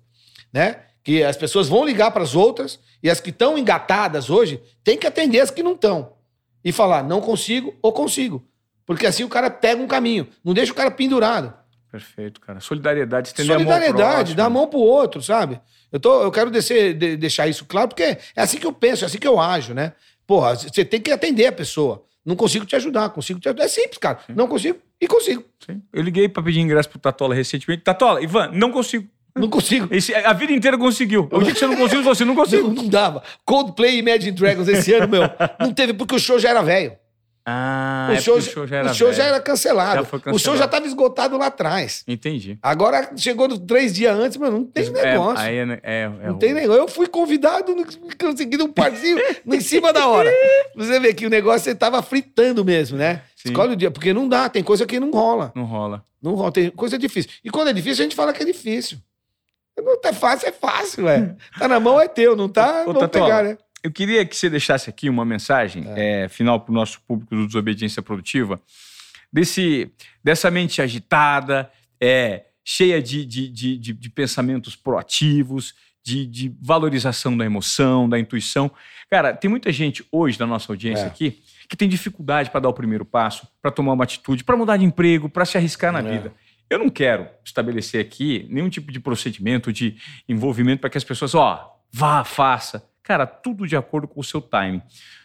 [0.52, 0.76] Né?
[1.02, 4.96] Que as pessoas vão ligar para as outras e as que estão engatadas hoje têm
[4.96, 6.12] que atender as que não estão.
[6.64, 8.46] E falar, não consigo ou consigo.
[8.86, 10.28] Porque assim o cara pega um caminho.
[10.44, 11.52] Não deixa o cara pendurado.
[11.90, 12.60] Perfeito, cara.
[12.60, 14.36] Solidariedade, estender a mão Solidariedade, próximo.
[14.36, 15.60] dá a mão pro outro, sabe?
[15.90, 19.04] Eu, tô, eu quero descer- de- deixar isso claro, porque é assim que eu penso,
[19.04, 19.92] é assim que eu ajo, né?
[20.26, 22.04] Porra, você tem que atender a pessoa.
[22.24, 23.64] Não consigo te ajudar, consigo te ajudar.
[23.64, 24.18] É simples, cara.
[24.28, 25.42] Não consigo e consigo.
[25.64, 25.80] Sim.
[25.90, 27.82] Eu liguei pra pedir ingresso pro Tatola recentemente.
[27.82, 29.08] Tatola, Ivan, não consigo.
[29.34, 29.88] Não consigo.
[29.94, 31.26] Esse- a vida inteira conseguiu.
[31.32, 32.70] O dia que você não conseguiu, você não Não, conseguiu.
[32.70, 33.22] não dava.
[33.46, 35.22] Coldplay e Imagine Dragons esse ano, meu,
[35.58, 36.92] não teve porque o show já era velho.
[37.50, 40.00] Ah, o, é show, o show já era o show já era cancelado.
[40.00, 40.58] Já foi O show cancelado.
[40.58, 42.04] já estava esgotado lá atrás.
[42.06, 42.58] Entendi.
[42.62, 45.42] Agora chegou três dias antes, mas não tem negócio.
[45.42, 46.82] É, aí é, é, é Não tem negócio.
[46.82, 47.86] Eu fui convidado, não
[48.20, 50.30] consegui um parzinho em cima da hora.
[50.76, 53.22] Você vê que o negócio você tava fritando mesmo, né?
[53.34, 53.48] Sim.
[53.48, 55.50] Escolhe o dia, porque não dá, tem coisa que não rola.
[55.54, 56.04] Não rola.
[56.20, 57.30] Não rola, tem coisa difícil.
[57.42, 58.98] E quando é difícil, a gente fala que é difícil.
[59.82, 61.34] Não tá fácil, é fácil, ué.
[61.58, 62.82] Tá na mão, é teu, não tá?
[62.86, 63.56] Ô, Vamos pegar, né?
[63.82, 67.46] Eu queria que você deixasse aqui uma mensagem é, final para o nosso público do
[67.46, 68.60] Desobediência Produtiva,
[69.32, 69.90] desse,
[70.22, 71.70] dessa mente agitada,
[72.00, 75.74] é, cheia de, de, de, de- de pensamentos proativos,
[76.04, 78.70] de, de valorização da emoção, da intuição.
[79.10, 81.06] Cara, tem muita gente hoje na nossa audiência É.
[81.06, 84.78] aqui que tem dificuldade para dar o primeiro passo, para tomar uma atitude, para mudar
[84.78, 86.02] de emprego, para se arriscar na É.
[86.02, 86.32] vida.
[86.70, 89.96] Eu não quero estabelecer aqui nenhum tipo de procedimento, de
[90.28, 92.82] envolvimento para que as pessoas, ó, vá, faça.
[93.08, 94.82] Cara, tudo de acordo com o seu timing.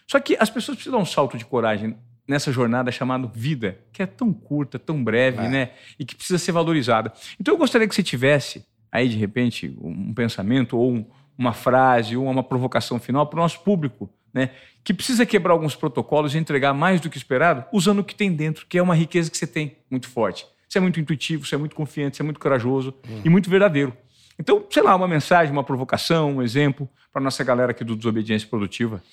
[0.07, 4.01] Só que as pessoas precisam dar um salto de coragem nessa jornada chamada vida, que
[4.01, 5.49] é tão curta, tão breve, É.
[5.49, 5.69] né?
[5.99, 7.11] E que precisa ser valorizada.
[7.37, 11.05] Então eu gostaria que você tivesse aí, de repente, um pensamento ou um-
[11.37, 14.51] uma frase ou uma provocação final para o nosso público, né?
[14.81, 18.31] Que precisa quebrar alguns protocolos e entregar mais do que esperado, usando o que tem
[18.31, 20.45] dentro, que é uma riqueza que você tem muito forte.
[20.69, 22.93] Você é muito intuitivo, você é muito confiante, você é muito corajoso
[23.25, 23.93] e muito verdadeiro.
[24.39, 28.47] Então, sei lá, uma mensagem, uma provocação, um exemplo para nossa galera aqui do Desobediência
[28.47, 29.01] Produtiva.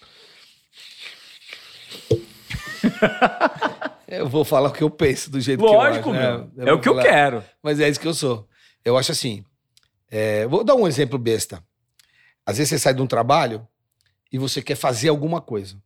[4.08, 6.38] Eu vou falar o que eu penso do jeito Lógico, que eu acho.
[6.54, 6.64] meu.
[6.64, 6.70] né?
[6.70, 7.44] é o que eu falar- quero.
[7.62, 8.48] Mas é isso que eu sou.
[8.84, 9.44] Eu acho assim.
[10.10, 11.62] é, vou dar um exemplo besta.
[12.44, 13.66] Às vezes você sai de um trabalho
[14.32, 15.80] e você quer fazer alguma coisa.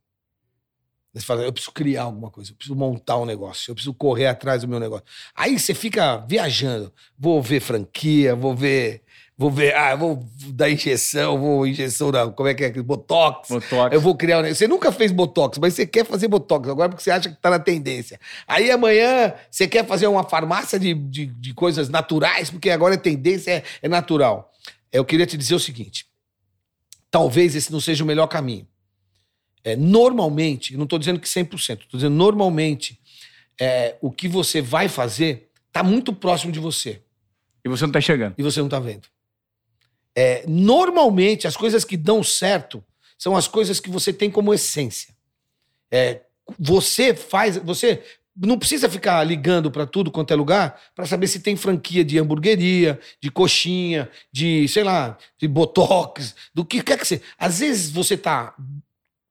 [1.12, 4.26] Você fala, eu preciso criar alguma coisa, eu preciso montar um negócio, eu preciso correr
[4.26, 5.04] atrás do meu negócio.
[5.34, 6.92] Aí você fica viajando.
[7.18, 9.02] Vou ver franquia, vou ver.
[9.36, 12.28] Vou ver, ah, vou dar injeção, vou injeção da.
[12.28, 12.70] Como é que é?
[12.70, 13.48] Botox.
[13.48, 13.92] Botox.
[13.92, 14.42] Eu vou criar.
[14.42, 17.50] Você nunca fez botox, mas você quer fazer botox agora porque você acha que tá
[17.50, 18.20] na tendência.
[18.46, 22.96] Aí amanhã você quer fazer uma farmácia de, de, de coisas naturais, porque agora é
[22.96, 24.52] tendência, é, é natural.
[24.92, 26.06] Eu queria te dizer o seguinte:
[27.10, 28.68] talvez esse não seja o melhor caminho.
[29.64, 33.00] É, normalmente, não estou dizendo que 100%, estou dizendo normalmente,
[33.60, 37.00] é, o que você vai fazer está muito próximo de você
[37.64, 38.34] E você não está chegando.
[38.38, 39.13] e você não está vendo.
[40.16, 42.82] É, normalmente, as coisas que dão certo
[43.18, 45.14] são as coisas que você tem como essência.
[45.90, 46.20] É,
[46.58, 48.02] você faz, você
[48.36, 52.18] não precisa ficar ligando para tudo quanto é lugar para saber se tem franquia de
[52.18, 57.22] hamburgueria, de coxinha, de, sei lá, de botox, do que quer que seja.
[57.38, 58.54] Às vezes você tá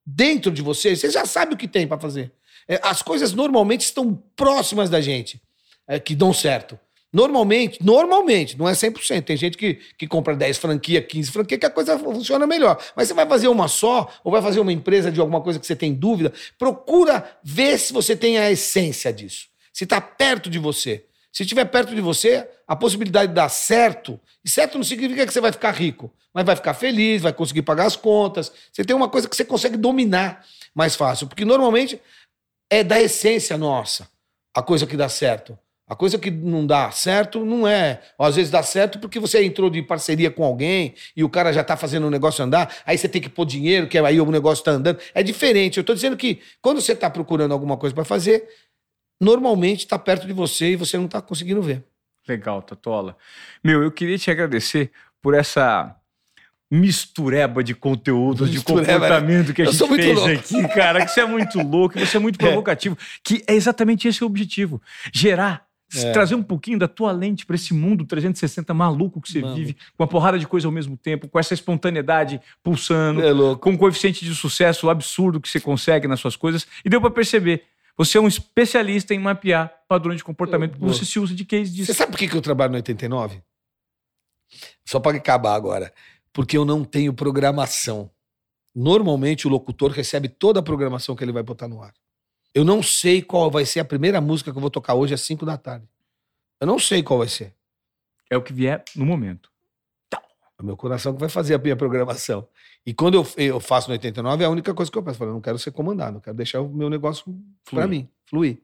[0.06, 2.32] dentro de você, você já sabe o que tem para fazer.
[2.68, 5.42] É, as coisas normalmente estão próximas da gente,
[5.88, 6.80] é, que dão certo.
[7.14, 9.24] Normalmente, normalmente, não é 100%.
[9.24, 12.84] Tem gente que, que compra 10 franquia, 15 franquia, que a coisa funciona melhor.
[12.96, 15.68] Mas você vai fazer uma só, ou vai fazer uma empresa de alguma coisa que
[15.68, 19.48] você tem dúvida, procura ver se você tem a essência disso.
[19.72, 21.06] Se está perto de você.
[21.32, 25.32] Se estiver perto de você, a possibilidade de dar certo, e certo não significa que
[25.32, 28.52] você vai ficar rico, mas vai ficar feliz, vai conseguir pagar as contas.
[28.72, 30.44] Você tem uma coisa que você consegue dominar
[30.74, 31.28] mais fácil.
[31.28, 32.02] Porque normalmente
[32.72, 34.10] é da essência nossa
[34.52, 35.58] a coisa que dá certo.
[35.94, 38.02] A coisa que não dá certo não é.
[38.18, 41.62] Às vezes dá certo porque você entrou de parceria com alguém e o cara já
[41.62, 44.62] está fazendo o negócio andar, aí você tem que pôr dinheiro, que aí o negócio
[44.62, 44.98] está andando.
[45.14, 45.78] É diferente.
[45.78, 48.44] Eu estou dizendo que quando você está procurando alguma coisa para fazer,
[49.22, 51.84] normalmente está perto de você e você não está conseguindo ver.
[52.28, 53.16] Legal, Tatola.
[53.64, 54.92] Meu, eu queria te agradecer
[55.22, 55.96] por essa
[56.72, 58.94] mistureba de conteúdos, mistureba, de né?
[58.94, 60.32] comportamento que a gente fez louco.
[60.32, 62.48] aqui, cara, que você é muito louco, que você é muito é.
[62.48, 63.20] provocativo, é.
[63.24, 64.82] que é exatamente esse o objetivo,
[65.14, 66.12] gerar é.
[66.12, 69.56] trazer um pouquinho da tua lente para esse mundo 360 maluco que você Mano.
[69.56, 73.72] vive, com uma porrada de coisa ao mesmo tempo, com essa espontaneidade pulsando, é com
[73.72, 76.66] um coeficiente de sucesso absurdo que você consegue nas suas coisas.
[76.84, 77.64] E deu para perceber.
[77.96, 81.72] Você é um especialista em mapear padrões de comportamento, porque você se usa de case
[81.72, 81.92] disso.
[81.92, 83.42] Você sabe por que eu trabalho no 89?
[84.86, 85.94] Só para acabar agora.
[86.32, 88.10] Porque eu não tenho programação.
[88.76, 91.94] Normalmente o locutor recebe toda a programação que ele vai botar no ar.
[92.54, 95.22] Eu não sei qual vai ser a primeira música que eu vou tocar hoje às
[95.22, 95.88] 5 da tarde.
[96.62, 97.54] Eu não sei qual vai ser.
[98.30, 99.50] É o que vier no momento.
[100.14, 102.48] É o meu coração que vai fazer a minha programação.
[102.86, 105.16] E quando eu, eu faço no 89, é a única coisa que eu peço.
[105.16, 107.26] Eu falo, eu não quero ser comandado, eu quero deixar o meu negócio
[107.70, 108.60] para mim, fluir.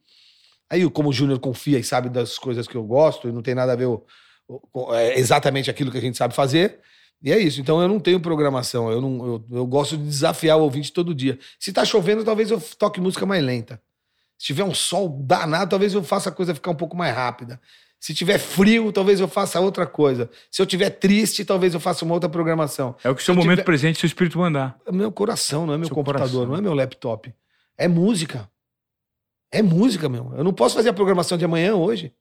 [0.70, 3.56] Aí, como o Júnior confia e sabe das coisas que eu gosto, e não tem
[3.56, 4.06] nada a ver o,
[4.48, 6.80] o, é exatamente aquilo que a gente sabe fazer,
[7.22, 7.60] e é isso.
[7.60, 8.90] Então eu não tenho programação.
[8.92, 11.38] Eu, não, eu, eu gosto de desafiar o ouvinte todo dia.
[11.60, 13.82] Se tá chovendo, talvez eu toque música mais lenta.
[14.38, 17.60] Se tiver um sol danado, talvez eu faça a coisa ficar um pouco mais rápida.
[18.00, 20.30] Se tiver frio, talvez eu faça outra coisa.
[20.50, 22.96] Se eu tiver triste, talvez eu faça uma outra programação.
[23.04, 23.64] É o que o seu momento tiver...
[23.66, 24.80] presente, seu espírito mandar.
[24.86, 26.48] É meu coração, não é meu seu computador, coração.
[26.48, 27.34] não é meu laptop.
[27.78, 28.50] É música.
[29.52, 30.32] É música, meu.
[30.38, 32.14] Eu não posso fazer a programação de amanhã hoje.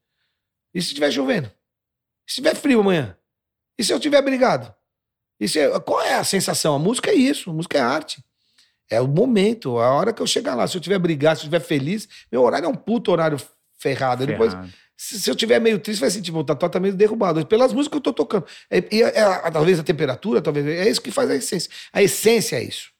[0.74, 1.46] E se estiver chovendo?
[2.26, 3.16] E se tiver frio amanhã?
[3.78, 4.74] E se eu tiver brigado?
[5.38, 6.74] Isso é, qual é a sensação?
[6.74, 8.22] A música é isso, a música é arte.
[8.90, 10.66] É o momento, a hora que eu chegar lá.
[10.66, 13.38] Se eu tiver brigado, se eu estiver feliz, meu horário é um puto horário
[13.76, 14.24] ferrado.
[14.24, 14.26] ferrado.
[14.26, 14.54] Depois,
[14.96, 17.44] se, se, eu tiver meio triste, vai sentir, tipo, o tatuado tá meio derrubado.
[17.46, 18.46] Pelas músicas que eu tô tocando.
[18.70, 20.66] É, e é, é, talvez a temperatura, talvez.
[20.66, 21.70] É isso que faz a essência.
[21.92, 22.90] A essência é isso.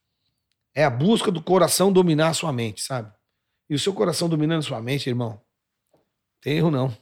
[0.74, 3.10] É a busca do coração dominar a sua mente, sabe?
[3.68, 5.40] E o seu coração dominando a sua mente, irmão,
[6.40, 6.96] tem erro não.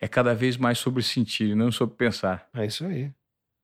[0.00, 2.48] É cada vez mais sobre sentir, não sobre pensar.
[2.54, 3.10] É isso aí.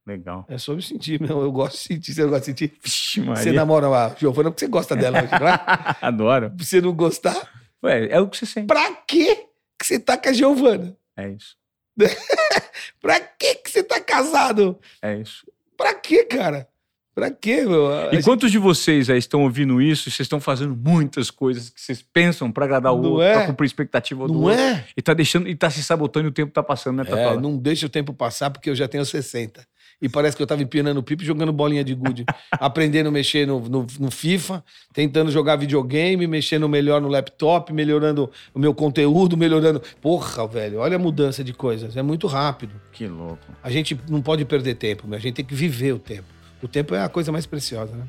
[0.08, 0.46] Legal.
[0.48, 1.42] É sobre sentir, meu.
[1.42, 2.14] Eu gosto de sentir.
[2.14, 2.78] Você não gosta de sentir?
[2.82, 3.20] Vixe.
[3.20, 5.60] Você namora a Giovana porque você gosta dela hoje, não é?
[6.00, 6.50] Adoro.
[6.50, 7.36] Pra você não gostar?
[7.84, 8.66] Ué, é o que você sente.
[8.66, 9.48] Pra quê
[9.78, 10.96] que você tá com a Giovana?
[11.14, 11.58] É isso.
[13.02, 14.78] pra quê que você tá casado?
[15.02, 15.46] É isso.
[15.76, 16.66] Pra quê, cara?
[17.14, 17.92] Pra quê, meu?
[17.92, 18.24] A e gente...
[18.24, 22.00] quantos de vocês aí estão ouvindo isso e vocês estão fazendo muitas coisas que vocês
[22.00, 23.34] pensam pra agradar o não outro, é?
[23.34, 24.58] pra cumprir expectativa do não outro?
[24.58, 24.86] é?
[24.96, 27.36] E tá deixando, e tá se sabotando e o tempo tá passando, né, Tatola?
[27.36, 29.66] É, não deixa o tempo passar porque eu já tenho 60
[30.00, 32.24] e parece que eu tava empinando pipa e jogando bolinha de gude.
[32.52, 38.30] aprendendo a mexer no, no, no, FIFA, tentando jogar videogame, mexendo melhor no laptop, melhorando
[38.54, 39.82] o meu conteúdo, melhorando.
[40.00, 41.96] Porra, velho, olha a mudança de coisas.
[41.96, 42.72] É muito rápido.
[42.92, 43.38] Que louco.
[43.62, 46.26] A gente não pode perder tempo, a gente tem que viver o tempo.
[46.62, 48.04] O tempo é a coisa mais preciosa, né?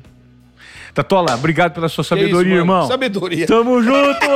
[0.92, 2.86] Tatola, obrigado pela sua sabedoria, isso, irmão.
[2.86, 3.46] Sabedoria.
[3.46, 4.26] Tamo junto!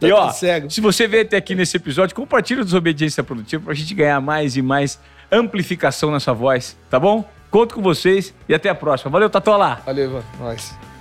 [0.00, 0.70] e ó, cego.
[0.70, 4.56] se você veio até aqui nesse episódio, compartilha a Desobediência Produtiva pra gente ganhar mais
[4.56, 4.98] e mais
[5.32, 7.28] amplificação nessa voz, tá bom?
[7.50, 9.10] Conto com vocês e até a próxima.
[9.10, 9.80] Valeu, Tatola!
[9.84, 10.22] Valeu, Ivan.
[10.38, 10.91] Nós.